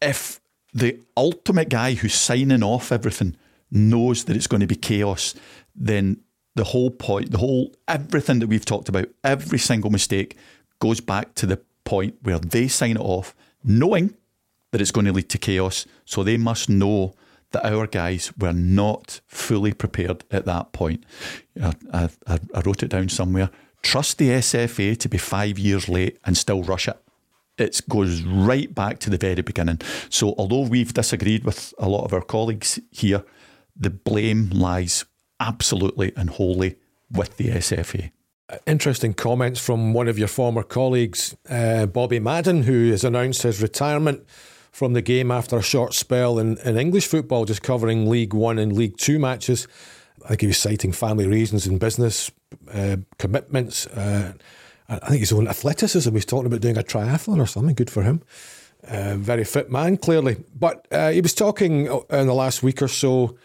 If 0.00 0.40
the 0.74 0.98
ultimate 1.16 1.68
guy 1.68 1.94
who's 1.94 2.14
signing 2.14 2.64
off 2.64 2.90
everything 2.90 3.36
knows 3.70 4.24
that 4.24 4.36
it's 4.36 4.48
going 4.48 4.60
to 4.60 4.66
be 4.66 4.74
chaos, 4.74 5.36
then 5.74 6.18
the 6.54 6.64
whole 6.64 6.90
point, 6.90 7.30
the 7.30 7.38
whole 7.38 7.74
everything 7.88 8.38
that 8.40 8.46
we've 8.46 8.64
talked 8.64 8.88
about, 8.88 9.06
every 9.24 9.58
single 9.58 9.90
mistake 9.90 10.36
goes 10.80 11.00
back 11.00 11.34
to 11.34 11.46
the 11.46 11.60
point 11.84 12.16
where 12.22 12.38
they 12.38 12.68
sign 12.68 12.96
it 12.96 13.00
off, 13.00 13.34
knowing 13.64 14.14
that 14.70 14.80
it's 14.80 14.90
going 14.90 15.06
to 15.06 15.12
lead 15.12 15.28
to 15.30 15.38
chaos. 15.38 15.86
So 16.04 16.22
they 16.22 16.36
must 16.36 16.68
know 16.68 17.14
that 17.52 17.64
our 17.64 17.86
guys 17.86 18.32
were 18.38 18.52
not 18.52 19.20
fully 19.26 19.72
prepared 19.72 20.24
at 20.30 20.46
that 20.46 20.72
point. 20.72 21.04
I, 21.62 21.74
I, 21.92 22.38
I 22.54 22.60
wrote 22.60 22.82
it 22.82 22.88
down 22.88 23.08
somewhere. 23.08 23.50
Trust 23.82 24.18
the 24.18 24.28
SFA 24.28 24.96
to 24.98 25.08
be 25.08 25.18
five 25.18 25.58
years 25.58 25.88
late 25.88 26.18
and 26.24 26.36
still 26.36 26.62
rush 26.62 26.88
it. 26.88 26.96
It 27.58 27.80
goes 27.88 28.22
right 28.22 28.74
back 28.74 28.98
to 29.00 29.10
the 29.10 29.18
very 29.18 29.42
beginning. 29.42 29.80
So, 30.08 30.34
although 30.38 30.66
we've 30.66 30.94
disagreed 30.94 31.44
with 31.44 31.74
a 31.78 31.88
lot 31.88 32.04
of 32.04 32.14
our 32.14 32.22
colleagues 32.22 32.80
here, 32.90 33.24
the 33.76 33.90
blame 33.90 34.48
lies 34.50 35.04
absolutely 35.42 36.12
and 36.16 36.30
wholly 36.30 36.76
with 37.10 37.36
the 37.36 37.48
SFA. 37.48 38.10
Interesting 38.66 39.14
comments 39.14 39.60
from 39.60 39.92
one 39.92 40.08
of 40.08 40.18
your 40.18 40.28
former 40.28 40.62
colleagues, 40.62 41.36
uh, 41.48 41.86
Bobby 41.86 42.20
Madden, 42.20 42.64
who 42.64 42.90
has 42.90 43.02
announced 43.02 43.42
his 43.42 43.60
retirement 43.62 44.26
from 44.70 44.92
the 44.92 45.02
game 45.02 45.30
after 45.30 45.56
a 45.56 45.62
short 45.62 45.94
spell 45.94 46.38
in, 46.38 46.58
in 46.58 46.76
English 46.76 47.06
football, 47.06 47.44
just 47.44 47.62
covering 47.62 48.08
League 48.08 48.34
One 48.34 48.58
and 48.58 48.72
League 48.72 48.96
Two 48.96 49.18
matches. 49.18 49.66
I 50.24 50.28
think 50.28 50.42
he 50.42 50.46
was 50.46 50.58
citing 50.58 50.92
family 50.92 51.26
reasons 51.26 51.66
and 51.66 51.80
business 51.80 52.30
uh, 52.72 52.98
commitments. 53.18 53.86
Uh, 53.86 54.34
I 54.88 55.08
think 55.08 55.20
his 55.20 55.32
own 55.32 55.48
athleticism. 55.48 56.12
He's 56.14 56.26
talking 56.26 56.46
about 56.46 56.60
doing 56.60 56.78
a 56.78 56.82
triathlon 56.82 57.38
or 57.38 57.46
something. 57.46 57.74
Good 57.74 57.90
for 57.90 58.02
him. 58.02 58.22
Uh, 58.86 59.16
very 59.16 59.44
fit 59.44 59.70
man, 59.70 59.96
clearly. 59.96 60.44
But 60.54 60.86
uh, 60.92 61.10
he 61.10 61.20
was 61.20 61.34
talking 61.34 61.86
in 61.86 62.26
the 62.26 62.34
last 62.34 62.62
week 62.62 62.82
or 62.82 62.88
so 62.88 63.36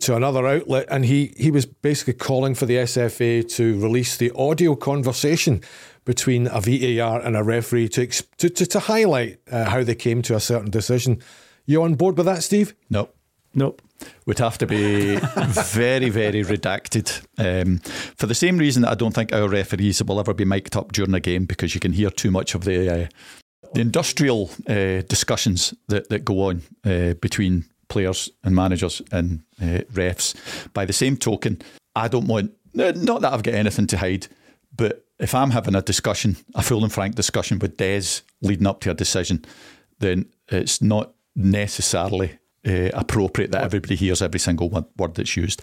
to 0.00 0.16
another 0.16 0.46
outlet, 0.46 0.86
and 0.90 1.04
he, 1.04 1.34
he 1.36 1.50
was 1.50 1.66
basically 1.66 2.14
calling 2.14 2.54
for 2.54 2.66
the 2.66 2.76
SFA 2.76 3.48
to 3.56 3.78
release 3.80 4.16
the 4.16 4.32
audio 4.34 4.74
conversation 4.74 5.60
between 6.04 6.46
a 6.48 6.60
VAR 6.60 7.20
and 7.20 7.36
a 7.36 7.42
referee 7.42 7.88
to 7.90 8.06
to, 8.06 8.48
to, 8.48 8.66
to 8.66 8.80
highlight 8.80 9.38
uh, 9.50 9.64
how 9.64 9.84
they 9.84 9.94
came 9.94 10.22
to 10.22 10.34
a 10.34 10.40
certain 10.40 10.70
decision. 10.70 11.22
You 11.66 11.82
on 11.82 11.94
board 11.94 12.16
with 12.16 12.26
that, 12.26 12.42
Steve? 12.42 12.74
No. 12.90 13.10
Nope. 13.54 13.82
Would 14.26 14.38
have 14.38 14.58
to 14.58 14.66
be 14.66 15.16
very, 15.16 16.08
very 16.08 16.42
redacted. 16.42 17.24
Um, 17.38 17.78
for 18.16 18.26
the 18.26 18.34
same 18.34 18.58
reason 18.58 18.82
that 18.82 18.90
I 18.90 18.94
don't 18.94 19.14
think 19.14 19.32
our 19.32 19.48
referees 19.48 20.02
will 20.02 20.18
ever 20.18 20.34
be 20.34 20.44
mic'd 20.44 20.76
up 20.76 20.92
during 20.92 21.14
a 21.14 21.20
game 21.20 21.44
because 21.44 21.74
you 21.74 21.80
can 21.80 21.92
hear 21.92 22.10
too 22.10 22.30
much 22.30 22.54
of 22.54 22.64
the 22.64 23.04
uh, 23.04 23.08
the 23.74 23.80
industrial 23.80 24.50
uh, 24.68 25.02
discussions 25.08 25.72
that, 25.88 26.08
that 26.10 26.24
go 26.24 26.40
on 26.48 26.62
uh, 26.84 27.14
between 27.14 27.64
players 27.92 28.30
and 28.42 28.54
managers 28.54 29.02
and 29.12 29.42
uh, 29.60 29.84
refs. 29.92 30.34
By 30.72 30.86
the 30.86 30.92
same 30.92 31.16
token, 31.16 31.60
I 31.94 32.08
don't 32.08 32.26
want, 32.26 32.52
not 32.74 33.20
that 33.20 33.32
I've 33.32 33.42
got 33.42 33.54
anything 33.54 33.86
to 33.88 33.98
hide, 33.98 34.28
but 34.74 35.04
if 35.18 35.34
I'm 35.34 35.50
having 35.50 35.74
a 35.74 35.82
discussion, 35.82 36.36
a 36.54 36.62
full 36.62 36.82
and 36.82 36.92
frank 36.92 37.14
discussion 37.14 37.58
with 37.58 37.76
Des 37.76 38.22
leading 38.40 38.66
up 38.66 38.80
to 38.80 38.90
a 38.90 38.94
decision, 38.94 39.44
then 39.98 40.26
it's 40.48 40.80
not 40.80 41.12
necessarily 41.36 42.38
uh, 42.66 42.88
appropriate 42.94 43.50
that 43.52 43.62
everybody 43.62 43.94
hears 43.94 44.22
every 44.22 44.40
single 44.40 44.70
word 44.70 45.14
that's 45.14 45.36
used. 45.36 45.62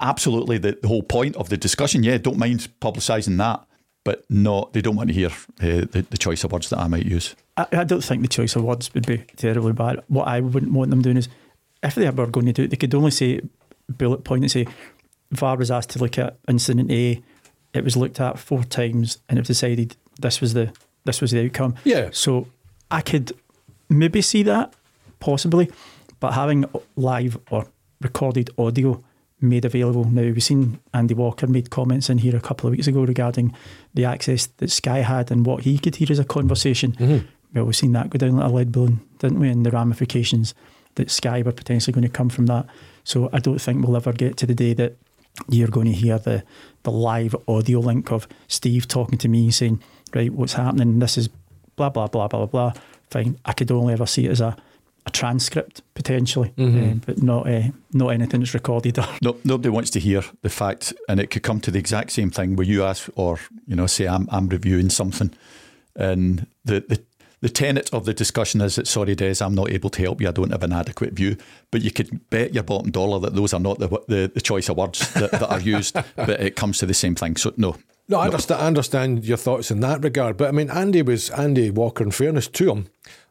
Absolutely, 0.00 0.58
the, 0.58 0.78
the 0.82 0.88
whole 0.88 1.02
point 1.02 1.36
of 1.36 1.48
the 1.48 1.56
discussion, 1.56 2.02
yeah, 2.02 2.18
don't 2.18 2.38
mind 2.38 2.68
publicising 2.80 3.38
that, 3.38 3.64
but 4.04 4.24
not 4.28 4.72
they 4.72 4.80
don't 4.80 4.96
want 4.96 5.10
to 5.10 5.14
hear 5.14 5.28
uh, 5.28 5.86
the, 5.92 6.06
the 6.10 6.18
choice 6.18 6.42
of 6.44 6.50
words 6.52 6.70
that 6.70 6.78
I 6.78 6.88
might 6.88 7.06
use. 7.06 7.36
I, 7.56 7.66
I, 7.72 7.84
don't 7.84 8.02
think 8.02 8.22
the 8.22 8.28
choice 8.28 8.56
of 8.56 8.64
words 8.64 8.92
would 8.94 9.06
be 9.06 9.18
terribly 9.36 9.72
bad. 9.72 10.02
What 10.08 10.28
I 10.28 10.40
wouldn't 10.40 10.72
want 10.72 10.90
them 10.90 11.02
doing 11.02 11.16
is, 11.16 11.28
if 11.82 11.94
they 11.94 12.08
were 12.10 12.26
going 12.26 12.46
to 12.46 12.52
do 12.52 12.64
it, 12.64 12.70
they 12.70 12.76
could 12.76 12.94
only 12.94 13.10
say 13.10 13.40
bullet 13.88 14.24
point 14.24 14.44
and 14.44 14.50
say 14.50 14.66
VAR 15.30 15.56
was 15.56 15.70
asked 15.70 15.90
to 15.90 15.98
look 15.98 16.18
at 16.18 16.38
incident 16.48 16.90
A. 16.90 17.22
It 17.74 17.84
was 17.84 17.96
looked 17.96 18.20
at 18.20 18.38
four 18.38 18.64
times, 18.64 19.18
and 19.28 19.38
it 19.38 19.42
was 19.42 19.48
decided 19.48 19.96
this 20.20 20.40
was 20.40 20.54
the 20.54 20.72
this 21.04 21.20
was 21.20 21.30
the 21.30 21.44
outcome. 21.44 21.74
Yeah. 21.84 22.10
So 22.12 22.48
I 22.90 23.00
could 23.00 23.32
maybe 23.88 24.22
see 24.22 24.42
that 24.44 24.74
possibly, 25.20 25.70
but 26.20 26.32
having 26.32 26.64
live 26.96 27.38
or 27.50 27.66
recorded 28.00 28.50
audio 28.58 29.02
made 29.40 29.64
available 29.64 30.04
now, 30.04 30.22
we've 30.22 30.42
seen 30.42 30.80
Andy 30.92 31.14
Walker 31.14 31.46
made 31.46 31.70
comments 31.70 32.10
in 32.10 32.18
here 32.18 32.36
a 32.36 32.40
couple 32.40 32.66
of 32.66 32.72
weeks 32.72 32.88
ago 32.88 33.04
regarding 33.04 33.54
the 33.94 34.04
access 34.04 34.46
that 34.56 34.70
Sky 34.70 34.98
had 34.98 35.30
and 35.30 35.46
what 35.46 35.62
he 35.62 35.78
could 35.78 35.96
hear 35.96 36.08
as 36.10 36.18
a 36.18 36.24
conversation. 36.24 36.92
Mm-hmm. 36.92 37.26
Well, 37.54 37.64
we've 37.64 37.76
seen 37.76 37.92
that 37.92 38.10
go 38.10 38.18
down 38.18 38.36
like 38.36 38.50
a 38.50 38.54
lead 38.54 38.72
balloon, 38.72 39.00
didn't 39.18 39.40
we? 39.40 39.48
And 39.48 39.64
the 39.64 39.70
ramifications 39.70 40.54
that 40.98 41.10
Sky 41.10 41.42
were 41.42 41.52
potentially 41.52 41.92
going 41.92 42.06
to 42.06 42.08
come 42.08 42.28
from 42.28 42.46
that. 42.46 42.66
So 43.04 43.30
I 43.32 43.38
don't 43.38 43.58
think 43.58 43.84
we'll 43.84 43.96
ever 43.96 44.12
get 44.12 44.36
to 44.38 44.46
the 44.46 44.54
day 44.54 44.74
that 44.74 44.96
you're 45.48 45.68
going 45.68 45.86
to 45.86 45.92
hear 45.92 46.18
the 46.18 46.44
the 46.82 46.92
live 46.92 47.34
audio 47.46 47.80
link 47.80 48.12
of 48.12 48.28
Steve 48.48 48.86
talking 48.86 49.18
to 49.18 49.28
me 49.28 49.50
saying, 49.50 49.82
right, 50.14 50.32
what's 50.32 50.54
happening? 50.54 50.98
This 50.98 51.16
is 51.16 51.28
blah 51.76 51.90
blah 51.90 52.08
blah 52.08 52.28
blah 52.28 52.46
blah. 52.46 52.72
Fine. 53.10 53.38
I 53.44 53.52
could 53.52 53.70
only 53.70 53.94
ever 53.94 54.06
see 54.06 54.26
it 54.26 54.30
as 54.30 54.40
a 54.40 54.56
a 55.06 55.10
transcript 55.10 55.80
potentially, 55.94 56.52
mm-hmm. 56.56 56.90
uh, 56.90 56.94
but 57.06 57.22
not 57.22 57.48
uh, 57.48 57.68
not 57.92 58.08
anything 58.08 58.40
that's 58.40 58.54
recorded. 58.54 58.98
no, 59.22 59.36
nobody 59.44 59.70
wants 59.70 59.90
to 59.90 60.00
hear 60.00 60.22
the 60.42 60.50
fact, 60.50 60.92
and 61.08 61.18
it 61.18 61.30
could 61.30 61.42
come 61.42 61.60
to 61.60 61.70
the 61.70 61.78
exact 61.78 62.12
same 62.12 62.30
thing 62.30 62.56
where 62.56 62.66
you 62.66 62.84
ask, 62.84 63.08
or 63.16 63.38
you 63.66 63.74
know, 63.74 63.86
say 63.86 64.06
I'm 64.06 64.28
I'm 64.30 64.48
reviewing 64.48 64.90
something, 64.90 65.30
and 65.96 66.46
the 66.64 66.80
the 66.80 67.02
the 67.40 67.48
tenet 67.48 67.92
of 67.92 68.04
the 68.04 68.14
discussion 68.14 68.60
is 68.60 68.76
that 68.76 68.86
sorry, 68.86 69.14
Des, 69.14 69.36
I'm 69.40 69.54
not 69.54 69.70
able 69.70 69.90
to 69.90 70.02
help 70.02 70.20
you. 70.20 70.28
I 70.28 70.32
don't 70.32 70.50
have 70.50 70.62
an 70.62 70.72
adequate 70.72 71.12
view. 71.12 71.36
But 71.70 71.82
you 71.82 71.90
could 71.90 72.28
bet 72.30 72.54
your 72.54 72.64
bottom 72.64 72.90
dollar 72.90 73.20
that 73.20 73.34
those 73.34 73.52
are 73.54 73.60
not 73.60 73.78
the 73.78 73.88
the, 74.08 74.30
the 74.32 74.40
choice 74.40 74.68
of 74.68 74.76
words 74.76 75.12
that, 75.14 75.30
that 75.30 75.50
are 75.50 75.60
used. 75.60 75.94
but 76.16 76.40
it 76.40 76.56
comes 76.56 76.78
to 76.78 76.86
the 76.86 76.94
same 76.94 77.14
thing. 77.14 77.36
So 77.36 77.52
no. 77.56 77.76
No, 78.08 78.18
I 78.20 78.26
understand. 78.26 78.62
I 78.62 78.66
understand 78.66 79.24
your 79.24 79.36
thoughts 79.36 79.70
in 79.70 79.80
that 79.80 80.02
regard. 80.02 80.36
But 80.36 80.48
I 80.48 80.52
mean, 80.52 80.70
Andy 80.70 81.02
was 81.02 81.30
Andy 81.30 81.70
Walker. 81.70 82.02
In 82.02 82.10
fairness 82.10 82.48
to 82.48 82.70
him, 82.70 82.86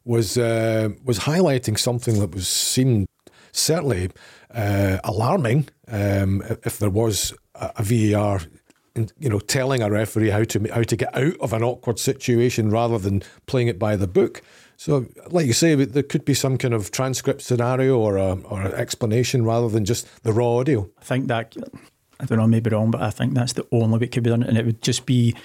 was 0.05 0.37
uh, 0.37 0.89
was 1.03 1.19
highlighting 1.19 1.77
something 1.77 2.19
that 2.19 2.33
was 2.33 2.47
seemed 2.47 3.07
certainly 3.51 4.11
uh, 4.53 4.99
alarming. 5.03 5.67
Um, 5.87 6.43
if 6.63 6.77
there 6.79 6.89
was 6.89 7.33
a, 7.55 7.71
a 7.77 7.83
VAR 7.83 8.41
you 9.19 9.29
know, 9.29 9.39
telling 9.39 9.81
a 9.81 9.89
referee 9.89 10.29
how 10.29 10.43
to 10.43 10.67
how 10.73 10.83
to 10.83 10.95
get 10.95 11.15
out 11.15 11.38
of 11.39 11.53
an 11.53 11.63
awkward 11.63 11.99
situation 11.99 12.71
rather 12.71 12.97
than 12.97 13.23
playing 13.45 13.67
it 13.67 13.79
by 13.79 13.95
the 13.95 14.07
book. 14.07 14.41
So, 14.77 15.07
like 15.31 15.47
you 15.47 15.53
say, 15.53 15.73
there 15.73 16.03
could 16.03 16.23
be 16.23 16.36
some 16.36 16.57
kind 16.57 16.73
of 16.73 16.91
transcript 16.91 17.41
scenario 17.41 17.97
or 17.97 18.17
a, 18.17 18.33
or 18.41 18.62
an 18.62 18.73
explanation 18.73 19.43
rather 19.43 19.69
than 19.69 19.86
just 19.86 20.23
the 20.23 20.31
raw 20.31 20.57
audio. 20.57 20.89
I 21.01 21.03
think 21.03 21.27
that 21.27 21.55
I 22.19 22.25
don't 22.25 22.38
know, 22.38 22.43
I 22.43 22.47
may 22.47 22.60
be 22.60 22.69
wrong, 22.69 22.91
but 22.91 23.01
I 23.01 23.10
think 23.10 23.33
that's 23.33 23.53
the 23.53 23.67
only 23.71 23.97
way 23.99 24.05
it 24.05 24.12
could 24.12 24.23
be 24.23 24.29
done, 24.29 24.43
and 24.43 24.57
it 24.57 24.65
would 24.65 24.81
just 24.81 25.05
be 25.05 25.36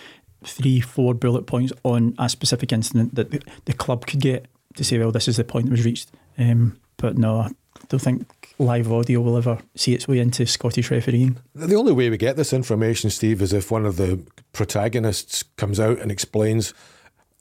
three, 0.45 0.81
four 0.81 1.15
bullet 1.15 1.47
points 1.47 1.73
on 1.83 2.15
a 2.19 2.29
specific 2.29 2.73
incident 2.73 3.15
that 3.15 3.31
the, 3.31 3.41
the 3.65 3.73
club 3.73 4.07
could 4.07 4.21
get 4.21 4.47
to 4.77 4.85
say, 4.85 4.99
well, 4.99 5.13
this 5.13 5.29
is 5.29 5.37
the 5.37 5.45
point 5.45 5.67
that 5.67 5.73
was 5.73 5.85
reached. 5.85 6.11
Um, 6.39 6.79
but 6.97 7.19
no, 7.19 7.41
I 7.41 7.51
don't 7.89 8.01
think 8.01 8.42
live 8.59 8.93
audio 8.93 9.21
will 9.21 9.37
ever 9.37 9.59
see 9.75 9.95
its 9.95 10.07
way 10.07 10.19
into 10.19 10.47
Scottish 10.47 10.91
refereeing. 10.91 11.37
The 11.55 11.77
only 11.77 11.93
way 11.93 12.11
we 12.11 12.17
get 12.17 12.37
this 12.37 12.53
information, 12.53 13.11
Steve, 13.11 13.43
is 13.43 13.53
if 13.53 13.71
one 13.71 13.87
of 13.87 13.97
the 13.97 14.23
protagonists 14.53 15.43
comes 15.57 15.81
out 15.81 15.99
and 15.99 16.11
explains 16.11 16.75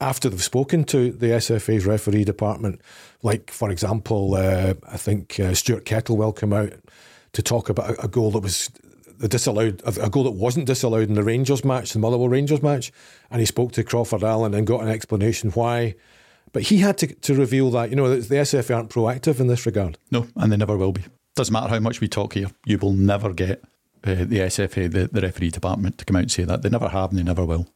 after 0.00 0.28
they've 0.28 0.42
spoken 0.42 0.82
to 0.82 1.12
the 1.12 1.28
SFA's 1.28 1.86
referee 1.86 2.24
department. 2.24 2.80
Like, 3.22 3.50
for 3.50 3.70
example, 3.70 4.34
uh, 4.34 4.74
I 4.88 4.96
think 4.96 5.38
uh, 5.38 5.54
Stuart 5.54 5.84
Kettlewell 5.84 6.36
came 6.36 6.52
out 6.52 6.72
to 7.32 7.42
talk 7.42 7.68
about 7.68 7.94
a, 8.02 8.08
goal 8.08 8.32
that 8.32 8.40
was 8.40 8.68
the 9.18 9.28
disallowed 9.28 9.80
a 9.86 10.10
goal 10.10 10.24
that 10.24 10.32
wasn't 10.32 10.66
disallowed 10.66 11.08
in 11.08 11.14
the 11.14 11.22
Rangers 11.22 11.64
match, 11.64 11.92
the 11.92 12.00
Motherwell 12.00 12.28
Rangers 12.28 12.62
match, 12.62 12.92
and 13.30 13.40
he 13.40 13.46
spoke 13.46 13.72
to 13.72 13.84
Crawford 13.84 14.24
Allan 14.24 14.54
and 14.54 14.66
got 14.66 14.82
an 14.82 14.88
explanation 14.88 15.50
why 15.50 15.94
but 16.52 16.62
he 16.62 16.78
had 16.78 16.98
to, 16.98 17.06
to 17.06 17.34
reveal 17.34 17.70
that, 17.70 17.90
you 17.90 17.96
know, 17.96 18.16
the 18.16 18.34
SFA 18.34 18.76
aren't 18.76 18.90
proactive 18.90 19.40
in 19.40 19.46
this 19.46 19.66
regard. 19.66 19.98
No, 20.10 20.26
and 20.36 20.52
they 20.52 20.56
never 20.56 20.76
will 20.76 20.92
be. 20.92 21.04
Doesn't 21.34 21.52
matter 21.52 21.68
how 21.68 21.80
much 21.80 22.00
we 22.00 22.08
talk 22.08 22.34
here, 22.34 22.48
you 22.66 22.78
will 22.78 22.92
never 22.92 23.32
get 23.32 23.62
uh, 24.04 24.14
the 24.14 24.38
SFA, 24.38 24.90
the, 24.90 25.08
the 25.10 25.22
referee 25.22 25.50
department, 25.50 25.98
to 25.98 26.04
come 26.04 26.16
out 26.16 26.22
and 26.22 26.30
say 26.30 26.44
that. 26.44 26.62
They 26.62 26.68
never 26.68 26.88
have 26.88 27.10
and 27.10 27.18
they 27.18 27.22
never 27.22 27.44
will. 27.44 27.66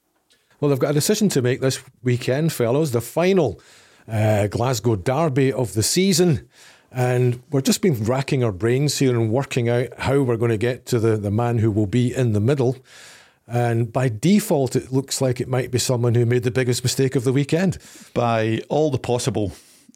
Well, 0.60 0.70
they've 0.70 0.78
got 0.78 0.90
a 0.90 0.94
decision 0.94 1.28
to 1.30 1.42
make 1.42 1.60
this 1.60 1.82
weekend, 2.02 2.52
fellows. 2.52 2.92
The 2.92 3.00
final 3.00 3.60
uh, 4.08 4.46
Glasgow 4.48 4.96
derby 4.96 5.52
of 5.52 5.74
the 5.74 5.82
season. 5.82 6.48
And 6.92 7.42
we've 7.50 7.62
just 7.62 7.82
been 7.82 8.04
racking 8.04 8.42
our 8.42 8.52
brains 8.52 8.98
here 8.98 9.10
and 9.10 9.30
working 9.30 9.68
out 9.68 9.88
how 9.98 10.22
we're 10.22 10.36
going 10.36 10.50
to 10.50 10.56
get 10.56 10.86
to 10.86 10.98
the, 10.98 11.16
the 11.16 11.30
man 11.30 11.58
who 11.58 11.70
will 11.70 11.86
be 11.86 12.14
in 12.14 12.32
the 12.32 12.40
middle. 12.40 12.76
And 13.48 13.92
by 13.92 14.08
default, 14.08 14.74
it 14.74 14.92
looks 14.92 15.20
like 15.20 15.40
it 15.40 15.48
might 15.48 15.70
be 15.70 15.78
someone 15.78 16.14
who 16.14 16.26
made 16.26 16.42
the 16.42 16.50
biggest 16.50 16.82
mistake 16.82 17.14
of 17.14 17.24
the 17.24 17.32
weekend. 17.32 17.78
By 18.12 18.60
all 18.68 18.90
the 18.90 18.98
possible 18.98 19.52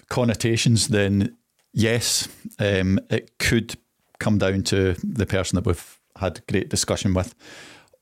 connotations, 0.08 0.88
then 0.88 1.36
yes, 1.72 2.28
um, 2.58 3.00
it 3.10 3.38
could 3.38 3.76
come 4.18 4.38
down 4.38 4.62
to 4.64 4.94
the 5.02 5.26
person 5.26 5.56
that 5.56 5.66
we've 5.66 5.98
had 6.16 6.46
great 6.46 6.68
discussion 6.68 7.14
with, 7.14 7.34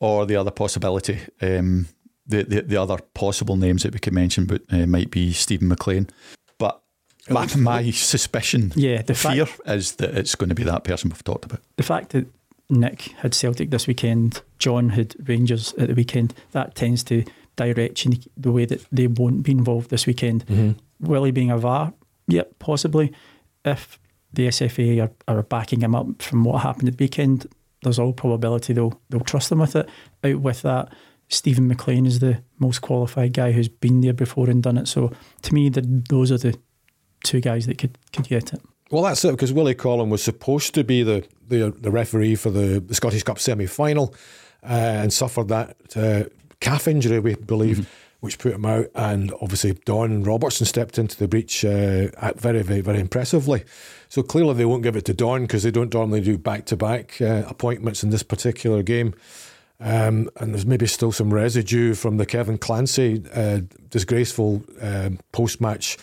or 0.01 0.27
the 0.27 0.37
other 0.37 0.51
possibility. 0.51 1.21
Um, 1.41 1.89
the, 2.27 2.43
the, 2.43 2.63
the 2.63 2.77
other 2.77 2.99
possible 3.15 3.57
names 3.57 3.85
that 3.85 3.95
we 3.95 3.99
could 3.99 4.13
mention, 4.13 4.45
but 4.45 4.63
uh, 4.71 4.87
might 4.87 5.11
be 5.11 5.33
Steven 5.33 5.69
McLean. 5.69 6.09
But 6.59 6.83
my, 7.31 7.49
my 7.57 7.91
suspicion, 7.91 8.73
yeah, 8.77 9.01
the 9.01 9.15
fear 9.15 9.47
fact, 9.47 9.69
is 9.69 9.93
that 9.97 10.15
it's 10.15 10.35
going 10.35 10.51
to 10.51 10.55
be 10.55 10.65
that 10.65 10.85
person 10.85 11.09
we've 11.09 11.25
talked 11.25 11.47
about. 11.47 11.61
The 11.77 11.83
fact 11.83 12.11
that 12.11 12.27
Nick 12.71 13.03
had 13.19 13.35
Celtic 13.35 13.71
this 13.71 13.87
weekend, 13.87 14.43
John 14.59 14.91
had 14.91 15.15
Rangers 15.29 15.75
at 15.75 15.89
the 15.89 15.95
weekend. 15.95 16.35
That 16.53 16.75
tends 16.75 17.03
to 17.05 17.25
direct 17.57 18.07
the 18.37 18.53
way 18.53 18.65
that 18.65 18.85
they 18.93 19.07
won't 19.07 19.43
be 19.43 19.53
involved 19.53 19.91
this 19.91 20.07
weekend. 20.07 20.47
Mm-hmm. 20.47 20.73
Willie 21.01 21.31
being 21.31 21.51
a 21.51 21.59
VAR, 21.59 21.93
yep, 22.27 22.59
possibly. 22.59 23.13
If 23.65 23.99
the 24.33 24.49
SFA 24.49 25.09
are, 25.29 25.37
are 25.37 25.43
backing 25.43 25.81
him 25.81 25.95
up 25.95 26.23
from 26.23 26.45
what 26.45 26.63
happened 26.63 26.89
at 26.89 26.99
the 26.99 27.05
weekend, 27.05 27.47
there's 27.83 27.99
all 27.99 28.13
probability 28.13 28.73
they'll 28.73 29.01
they'll 29.09 29.21
trust 29.21 29.49
them 29.49 29.61
with 29.61 29.77
it. 29.77 29.89
Out 30.25 30.41
with 30.41 30.63
that, 30.63 30.93
Steven 31.29 31.69
McLean 31.69 32.07
is 32.07 32.19
the 32.19 32.43
most 32.59 32.81
qualified 32.81 33.33
guy 33.33 33.53
who's 33.53 33.69
been 33.69 34.01
there 34.01 34.13
before 34.13 34.51
and 34.51 34.63
done 34.63 34.79
it. 34.79 34.89
So 34.89 35.13
to 35.43 35.55
me, 35.55 35.69
the, 35.69 35.83
those 36.09 36.33
are 36.33 36.39
the 36.39 36.59
two 37.25 37.41
guys 37.41 37.67
that 37.67 37.79
could 37.79 37.99
could 38.13 38.29
get 38.29 38.53
it. 38.53 38.61
Well, 38.91 39.03
that's 39.03 39.25
it 39.25 39.33
because 39.33 39.53
Willie 39.53 39.75
Collum 39.75 40.11
was 40.11 40.23
supposed 40.23 40.75
to 40.75 40.85
be 40.85 41.03
the 41.03 41.25
the, 41.49 41.71
the 41.79 41.91
referee 41.91 42.35
for 42.37 42.51
the, 42.51 42.81
the 42.81 42.95
Scottish 42.95 43.23
Cup 43.23 43.39
semi 43.39 43.67
final 43.67 44.15
uh, 44.63 44.67
and 44.67 45.13
suffered 45.13 45.49
that 45.49 45.77
uh, 45.97 46.25
calf 46.61 46.87
injury, 46.87 47.19
we 47.21 47.35
believe, 47.37 47.79
mm-hmm. 47.79 47.91
which 48.21 48.39
put 48.39 48.53
him 48.53 48.65
out. 48.65 48.87
And 48.95 49.33
obviously, 49.41 49.75
Don 49.85 50.25
Robertson 50.25 50.67
stepped 50.67 50.99
into 50.99 51.17
the 51.17 51.29
breach 51.29 51.65
uh, 51.65 52.09
very, 52.37 52.63
very, 52.63 52.81
very 52.81 53.01
impressively. 53.01 53.65
So 54.09 54.23
clearly, 54.23 54.55
they 54.55 54.65
won't 54.65 54.83
give 54.83 54.97
it 54.97 55.05
to 55.07 55.15
Don 55.15 55.43
because 55.43 55.63
they 55.63 55.71
don't 55.71 55.93
normally 55.93 56.21
do 56.21 56.37
back 56.39 56.67
to 56.67 56.77
back 56.77 57.21
appointments 57.21 58.03
in 58.03 58.11
this 58.11 58.23
particular 58.23 58.83
game. 58.83 59.15
Um, 59.81 60.29
and 60.37 60.53
there's 60.53 60.67
maybe 60.67 60.87
still 60.87 61.13
some 61.13 61.33
residue 61.33 61.95
from 61.95 62.17
the 62.17 62.27
Kevin 62.27 62.59
Clancy 62.59 63.23
uh, 63.33 63.61
disgraceful 63.91 64.65
um, 64.81 65.21
post 65.31 65.61
match 65.61 65.97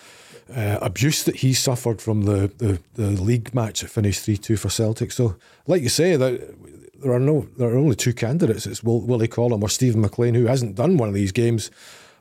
uh, 0.53 0.77
abuse 0.81 1.23
that 1.23 1.37
he 1.37 1.53
suffered 1.53 2.01
from 2.01 2.23
the, 2.23 2.51
the, 2.57 2.79
the 2.93 3.09
league 3.21 3.53
match 3.53 3.81
that 3.81 3.89
finished 3.89 4.25
3 4.25 4.37
2 4.37 4.57
for 4.57 4.69
Celtic. 4.69 5.11
So, 5.11 5.37
like 5.67 5.81
you 5.81 5.89
say, 5.89 6.15
that 6.15 6.55
there 7.01 7.13
are 7.13 7.19
no 7.19 7.47
there 7.57 7.69
are 7.69 7.77
only 7.77 7.95
two 7.95 8.13
candidates. 8.13 8.65
It's 8.65 8.83
Will, 8.83 9.01
Willie 9.01 9.27
Collum 9.27 9.63
or 9.63 9.69
Steven 9.69 10.01
McLean, 10.01 10.33
who 10.33 10.45
hasn't 10.45 10.75
done 10.75 10.97
one 10.97 11.09
of 11.09 11.15
these 11.15 11.31
games 11.31 11.71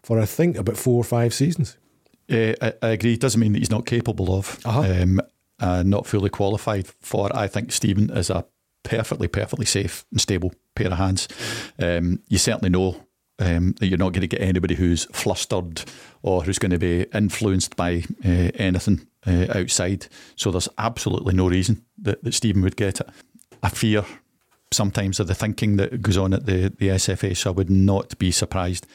for 0.02 0.20
I 0.20 0.26
think 0.26 0.56
about 0.56 0.76
four 0.76 0.96
or 0.96 1.04
five 1.04 1.32
seasons. 1.32 1.76
Uh, 2.30 2.54
I, 2.60 2.72
I, 2.82 2.88
agree. 2.88 3.14
It 3.14 3.20
doesn't 3.20 3.40
mean 3.40 3.52
that 3.52 3.58
he's 3.58 3.70
not 3.70 3.84
capable 3.84 4.34
of, 4.34 4.58
uh-huh. 4.64 5.02
um, 5.02 5.20
uh, 5.60 5.82
not 5.82 6.06
fully 6.06 6.30
qualified 6.30 6.86
for. 6.86 7.34
I 7.36 7.48
think 7.48 7.70
Steven 7.70 8.10
is 8.10 8.30
a 8.30 8.46
perfectly, 8.82 9.28
perfectly 9.28 9.66
safe 9.66 10.06
and 10.10 10.20
stable 10.20 10.54
pair 10.74 10.86
of 10.86 10.94
hands. 10.94 11.28
Um, 11.78 12.20
you 12.28 12.38
certainly 12.38 12.70
know 12.70 13.04
um, 13.38 13.74
you're 13.80 13.98
not 13.98 14.12
going 14.12 14.20
to 14.20 14.26
get 14.28 14.40
anybody 14.40 14.74
who's 14.74 15.06
flustered 15.06 15.84
or 16.22 16.44
who's 16.44 16.58
going 16.58 16.70
to 16.70 16.78
be 16.78 17.02
influenced 17.14 17.76
by 17.76 18.04
uh, 18.24 18.50
anything 18.54 19.06
uh, 19.26 19.46
outside. 19.54 20.06
So 20.36 20.50
there's 20.50 20.68
absolutely 20.78 21.34
no 21.34 21.48
reason 21.48 21.84
that, 22.02 22.22
that 22.22 22.34
Steven 22.34 22.62
would 22.62 22.76
get 22.76 23.00
it. 23.00 23.08
I 23.62 23.70
fear 23.70 24.04
sometimes 24.72 25.20
of 25.20 25.26
the 25.26 25.34
thinking 25.34 25.76
that 25.76 26.02
goes 26.02 26.16
on 26.16 26.32
at 26.32 26.46
the, 26.46 26.72
the 26.78 26.88
SFA, 26.88 27.36
so 27.36 27.50
I 27.50 27.54
would 27.54 27.70
not 27.70 28.18
be 28.18 28.30
surprised. 28.30 28.86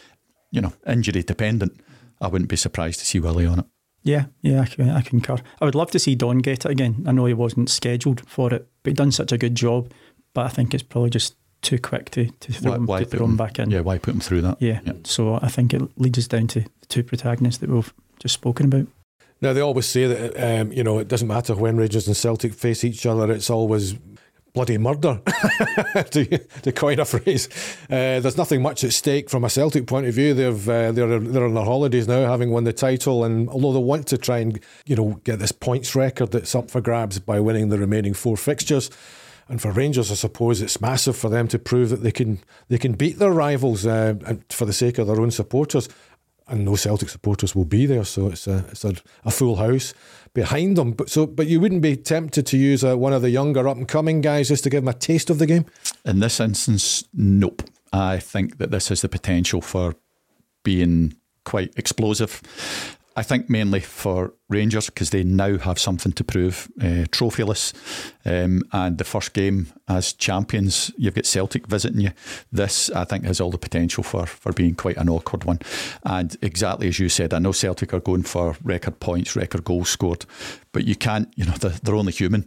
You 0.52 0.62
know, 0.62 0.74
injury 0.88 1.24
dependent, 1.24 1.80
I 2.22 2.28
wouldn't 2.28 2.50
be 2.50 2.56
surprised 2.56 3.00
to 3.00 3.06
see 3.06 3.20
Willie 3.20 3.46
on 3.46 3.60
it. 3.60 3.66
Yeah, 4.04 4.26
yeah, 4.42 4.66
I, 4.80 4.98
I 4.98 5.02
concur. 5.02 5.38
I 5.60 5.66
would 5.66 5.76
love 5.76 5.92
to 5.92 6.00
see 6.00 6.16
Don 6.16 6.40
get 6.40 6.66
it 6.66 6.72
again. 6.72 7.04
I 7.06 7.12
know 7.12 7.26
he 7.26 7.34
wasn't 7.34 7.70
scheduled 7.70 8.28
for 8.28 8.54
it, 8.54 8.68
but 8.82 8.92
he 8.92 8.94
done 8.94 9.12
such 9.12 9.32
a 9.32 9.38
good 9.38 9.56
job. 9.56 9.92
But 10.34 10.46
I 10.46 10.50
think 10.50 10.74
it's 10.74 10.84
probably 10.84 11.10
just 11.10 11.36
too 11.62 11.80
quick 11.80 12.10
to, 12.12 12.30
to 12.30 12.54
throw, 12.54 12.72
why, 12.72 12.78
him, 12.78 12.86
why 12.86 13.00
to 13.00 13.06
throw 13.06 13.26
him, 13.26 13.38
back 13.38 13.60
in. 13.60 13.70
Yeah, 13.70 13.82
why 13.82 13.98
put 13.98 14.14
him 14.14 14.20
through 14.20 14.42
that? 14.42 14.62
Yeah. 14.62 14.80
yeah. 14.86 14.94
So 15.04 15.40
I 15.42 15.50
think 15.50 15.74
it 15.74 15.82
leads 15.98 16.18
us 16.18 16.28
down 16.28 16.48
to 16.48 16.62
the 16.62 16.86
two 16.88 17.04
protagonists 17.04 17.60
that 17.60 17.70
we've 17.70 17.94
just 18.20 18.34
spoken 18.34 18.68
about. 18.68 18.88
Now 19.42 19.54
they 19.54 19.62
always 19.62 19.86
say 19.86 20.06
that 20.08 20.62
um, 20.62 20.72
you 20.74 20.84
know 20.84 21.00
it 21.00 21.08
doesn't 21.08 21.28
matter 21.28 21.56
when 21.56 21.78
Rangers 21.78 22.08
and 22.08 22.18
Celtic 22.18 22.54
face 22.54 22.84
each 22.84 23.06
other; 23.06 23.32
it's 23.32 23.50
always 23.50 23.96
bloody 24.54 24.78
murder, 24.78 25.22
to, 26.12 26.38
to 26.62 26.72
coin 26.72 27.00
a 27.00 27.06
phrase. 27.06 27.48
Uh, 27.84 28.20
there's 28.20 28.38
nothing 28.38 28.62
much 28.62 28.84
at 28.84 28.92
stake 28.92 29.30
from 29.30 29.44
a 29.44 29.50
Celtic 29.50 29.88
point 29.88 30.08
of 30.08 30.14
view. 30.14 30.34
They've 30.34 30.70
uh, 30.70 30.92
they're 30.92 31.20
they're 31.20 31.46
on 31.46 31.54
their 31.54 31.64
holidays 31.64 32.08
now, 32.08 32.30
having 32.30 32.52
won 32.52 32.66
the 32.66 32.74
title, 32.74 33.24
and 33.24 33.50
although 33.50 33.74
they 33.74 33.80
want 33.80 34.08
to 34.08 34.18
try 34.18 34.40
and 34.40 34.60
you 34.86 34.96
know 34.96 35.22
get 35.24 35.40
this 35.40 35.52
points 35.52 35.96
record 35.96 36.32
that's 36.32 36.54
up 36.56 36.70
for 36.70 36.82
grabs 36.82 37.20
by 37.20 37.40
winning 37.40 37.70
the 37.70 37.78
remaining 37.78 38.14
four 38.14 38.38
fixtures. 38.38 38.90
And 39.50 39.60
for 39.60 39.72
Rangers, 39.72 40.12
I 40.12 40.16
suppose 40.16 40.62
it's 40.62 40.80
massive 40.80 41.18
for 41.18 41.30
them 41.30 41.48
to 41.48 41.58
prove 41.58 41.90
that 41.90 42.04
they 42.04 42.12
can 42.12 42.40
they 42.68 42.78
can 42.78 42.94
beat 42.94 43.18
their 43.18 43.32
rivals 43.32 43.86
uh, 43.86 44.14
for 44.50 44.66
the 44.66 44.74
sake 44.74 45.00
of 45.00 45.08
their 45.08 45.20
own 45.20 45.32
supporters. 45.32 45.90
And 46.48 46.66
no 46.66 46.76
Celtic 46.76 47.10
supporters 47.10 47.56
will 47.56 47.66
be 47.66 47.86
there, 47.86 48.04
so 48.06 48.28
it's 48.28 48.48
a 48.48 48.66
it's 48.72 48.86
a, 48.86 48.94
a 49.24 49.32
full 49.32 49.58
house 49.58 49.94
behind 50.34 50.78
them. 50.78 50.92
But 50.94 51.10
so, 51.10 51.26
but 51.26 51.48
you 51.48 51.60
wouldn't 51.60 51.82
be 51.82 51.96
tempted 51.96 52.46
to 52.48 52.58
use 52.58 52.84
uh, 52.84 52.98
one 52.98 53.14
of 53.14 53.22
the 53.22 53.30
younger 53.30 53.68
up 53.68 53.78
and 53.78 53.88
coming 53.88 54.22
guys 54.22 54.50
just 54.50 54.64
to 54.64 54.70
give 54.70 54.84
them 54.84 54.88
a 54.88 54.98
taste 54.98 55.30
of 55.30 55.40
the 55.40 55.46
game. 55.46 55.66
In 56.06 56.20
this 56.20 56.40
instance, 56.40 57.04
nope. 57.14 57.64
I 57.92 58.20
think 58.20 58.60
that 58.60 58.70
this 58.70 58.90
has 58.90 59.02
the 59.02 59.10
potential 59.10 59.62
for 59.62 59.96
being 60.64 61.16
quite 61.44 61.74
explosive. 61.76 62.42
I 63.16 63.24
think 63.24 63.50
mainly 63.50 63.82
for 63.82 64.34
Rangers 64.50 64.86
because 64.86 65.10
they 65.10 65.24
now 65.24 65.58
have 65.58 65.80
something 65.80 66.12
to 66.14 66.24
prove, 66.24 66.70
uh, 66.80 67.06
trophyless. 67.12 67.74
Um, 68.24 68.64
and 68.72 68.98
the 68.98 69.04
first 69.04 69.34
game 69.34 69.68
as 69.88 70.14
champions, 70.14 70.92
you've 70.98 71.16
got 71.16 71.26
Celtic 71.26 71.68
visiting 71.68 72.02
you. 72.02 72.12
This, 72.52 72.90
I 72.92 73.04
think, 73.04 73.26
has 73.26 73.42
all 73.42 73.52
the 73.52 73.58
potential 73.58 74.04
for, 74.04 74.26
for 74.26 74.54
being 74.54 74.76
quite 74.76 74.98
an 74.98 75.10
awkward 75.10 75.44
one. 75.44 75.60
And 76.04 76.38
exactly 76.42 76.88
as 76.88 77.00
you 77.00 77.10
said, 77.10 77.34
I 77.34 77.40
know 77.40 77.52
Celtic 77.52 77.94
are 77.94 78.00
going 78.00 78.24
for 78.24 78.56
record 78.64 79.00
points, 79.00 79.36
record 79.36 79.64
goals 79.66 79.90
scored, 79.90 80.26
but 80.72 80.86
you 80.86 80.96
can't, 80.96 81.32
you 81.36 81.46
know, 81.46 81.54
they're, 81.54 81.72
they're 81.84 81.96
only 81.96 82.14
human. 82.14 82.46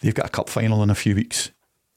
They've 0.00 0.14
got 0.14 0.26
a 0.26 0.30
cup 0.30 0.48
final 0.48 0.82
in 0.82 0.90
a 0.90 0.94
few 0.94 1.14
weeks. 1.14 1.50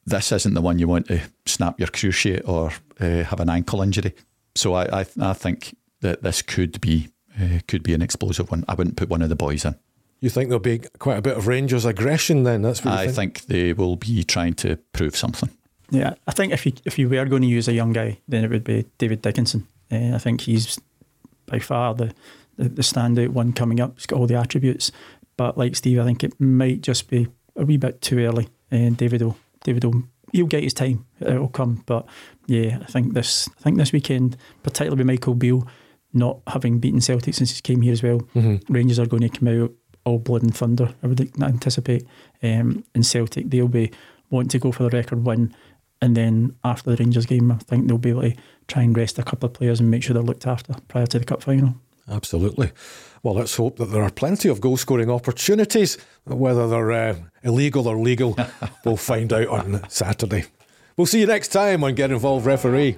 This 0.05 0.31
isn't 0.31 0.53
the 0.53 0.61
one 0.61 0.79
you 0.79 0.87
want 0.87 1.07
to 1.07 1.21
snap 1.45 1.79
your 1.79 1.87
cruciate 1.87 2.47
or 2.47 2.71
uh, 2.99 3.23
have 3.23 3.39
an 3.39 3.49
ankle 3.49 3.81
injury. 3.81 4.13
So 4.55 4.73
I, 4.73 5.01
I, 5.01 5.05
I 5.19 5.33
think 5.33 5.75
that 6.01 6.23
this 6.23 6.41
could 6.41 6.81
be 6.81 7.09
uh, 7.39 7.59
could 7.67 7.83
be 7.83 7.93
an 7.93 8.01
explosive 8.01 8.49
one. 8.51 8.65
I 8.67 8.73
wouldn't 8.73 8.97
put 8.97 9.09
one 9.09 9.21
of 9.21 9.29
the 9.29 9.35
boys 9.35 9.65
in. 9.65 9.75
You 10.19 10.29
think 10.29 10.49
there'll 10.49 10.59
be 10.59 10.79
quite 10.99 11.17
a 11.17 11.21
bit 11.21 11.35
of 11.35 11.47
Rangers 11.47 11.83
aggression 11.83 12.43
then? 12.43 12.61
That's 12.61 12.85
what 12.85 12.93
I 12.93 13.07
think? 13.07 13.39
think? 13.39 13.45
they 13.47 13.73
will 13.73 13.95
be 13.95 14.23
trying 14.23 14.53
to 14.55 14.77
prove 14.93 15.15
something. 15.15 15.49
Yeah, 15.89 16.13
I 16.27 16.31
think 16.31 16.53
if 16.53 16.65
you 16.65 16.73
if 16.85 16.97
you 16.97 17.09
were 17.09 17.25
going 17.25 17.41
to 17.41 17.47
use 17.47 17.67
a 17.67 17.73
young 17.73 17.91
guy, 17.91 18.19
then 18.27 18.43
it 18.43 18.49
would 18.49 18.63
be 18.63 18.85
David 18.97 19.21
Dickinson. 19.21 19.67
Uh, 19.91 20.15
I 20.15 20.19
think 20.19 20.41
he's 20.41 20.79
by 21.47 21.59
far 21.59 21.93
the, 21.93 22.13
the, 22.55 22.69
the 22.69 22.81
standout 22.81 23.29
one 23.29 23.51
coming 23.51 23.81
up. 23.81 23.95
He's 23.95 24.05
got 24.05 24.19
all 24.19 24.27
the 24.27 24.39
attributes, 24.39 24.91
but 25.35 25.57
like 25.57 25.75
Steve, 25.75 25.99
I 25.99 26.05
think 26.05 26.23
it 26.23 26.39
might 26.39 26.81
just 26.81 27.09
be 27.09 27.27
a 27.55 27.65
wee 27.65 27.77
bit 27.77 28.01
too 28.01 28.19
early. 28.19 28.47
And 28.69 28.95
David 28.95 29.21
will 29.21 29.37
David 29.63 29.83
will 29.83 30.03
he'll 30.31 30.45
get 30.45 30.63
his 30.63 30.73
time. 30.73 31.05
It'll 31.19 31.49
come, 31.49 31.83
but 31.85 32.05
yeah, 32.47 32.79
I 32.81 32.85
think 32.85 33.13
this 33.13 33.49
I 33.59 33.61
think 33.61 33.77
this 33.77 33.91
weekend, 33.91 34.37
particularly 34.63 34.99
with 34.99 35.07
Michael 35.07 35.35
Beale 35.35 35.67
not 36.13 36.39
having 36.47 36.79
beaten 36.79 37.01
Celtic 37.01 37.33
since 37.33 37.55
he 37.55 37.61
came 37.61 37.81
here 37.81 37.93
as 37.93 38.03
well. 38.03 38.19
Mm-hmm. 38.35 38.73
Rangers 38.73 38.99
are 38.99 39.05
going 39.05 39.27
to 39.27 39.29
come 39.29 39.47
out 39.47 39.71
all 40.05 40.19
blood 40.19 40.43
and 40.43 40.55
thunder, 40.55 40.93
I 41.03 41.07
would 41.07 41.41
anticipate. 41.41 42.05
Um, 42.41 42.83
and 42.95 43.05
Celtic, 43.05 43.49
they'll 43.49 43.67
be 43.67 43.91
wanting 44.29 44.49
to 44.49 44.59
go 44.59 44.71
for 44.71 44.83
the 44.83 44.89
record 44.89 45.25
win. 45.25 45.55
And 46.01 46.17
then 46.17 46.55
after 46.63 46.89
the 46.89 46.97
Rangers 46.97 47.27
game, 47.27 47.51
I 47.51 47.57
think 47.57 47.87
they'll 47.87 47.97
be 47.97 48.09
able 48.09 48.23
to 48.23 48.35
try 48.67 48.81
and 48.81 48.97
rest 48.97 49.19
a 49.19 49.23
couple 49.23 49.47
of 49.47 49.53
players 49.53 49.79
and 49.79 49.91
make 49.91 50.03
sure 50.03 50.13
they're 50.13 50.23
looked 50.23 50.47
after 50.47 50.73
prior 50.87 51.05
to 51.07 51.19
the 51.19 51.25
cup 51.25 51.43
final. 51.43 51.75
Absolutely. 52.09 52.71
Well, 53.21 53.35
let's 53.35 53.55
hope 53.55 53.77
that 53.77 53.85
there 53.85 54.01
are 54.01 54.09
plenty 54.09 54.49
of 54.49 54.59
goal 54.59 54.77
scoring 54.77 55.11
opportunities. 55.11 55.97
Whether 56.25 56.67
they're 56.67 56.91
uh, 56.91 57.15
illegal 57.43 57.87
or 57.87 57.97
legal, 57.97 58.35
we'll 58.85 58.97
find 58.97 59.31
out 59.31 59.47
on 59.47 59.87
Saturday. 59.89 60.45
We'll 60.97 61.05
see 61.05 61.21
you 61.21 61.27
next 61.27 61.49
time 61.49 61.83
on 61.83 61.93
Get 61.93 62.11
Involved 62.11 62.45
Referee. 62.45 62.97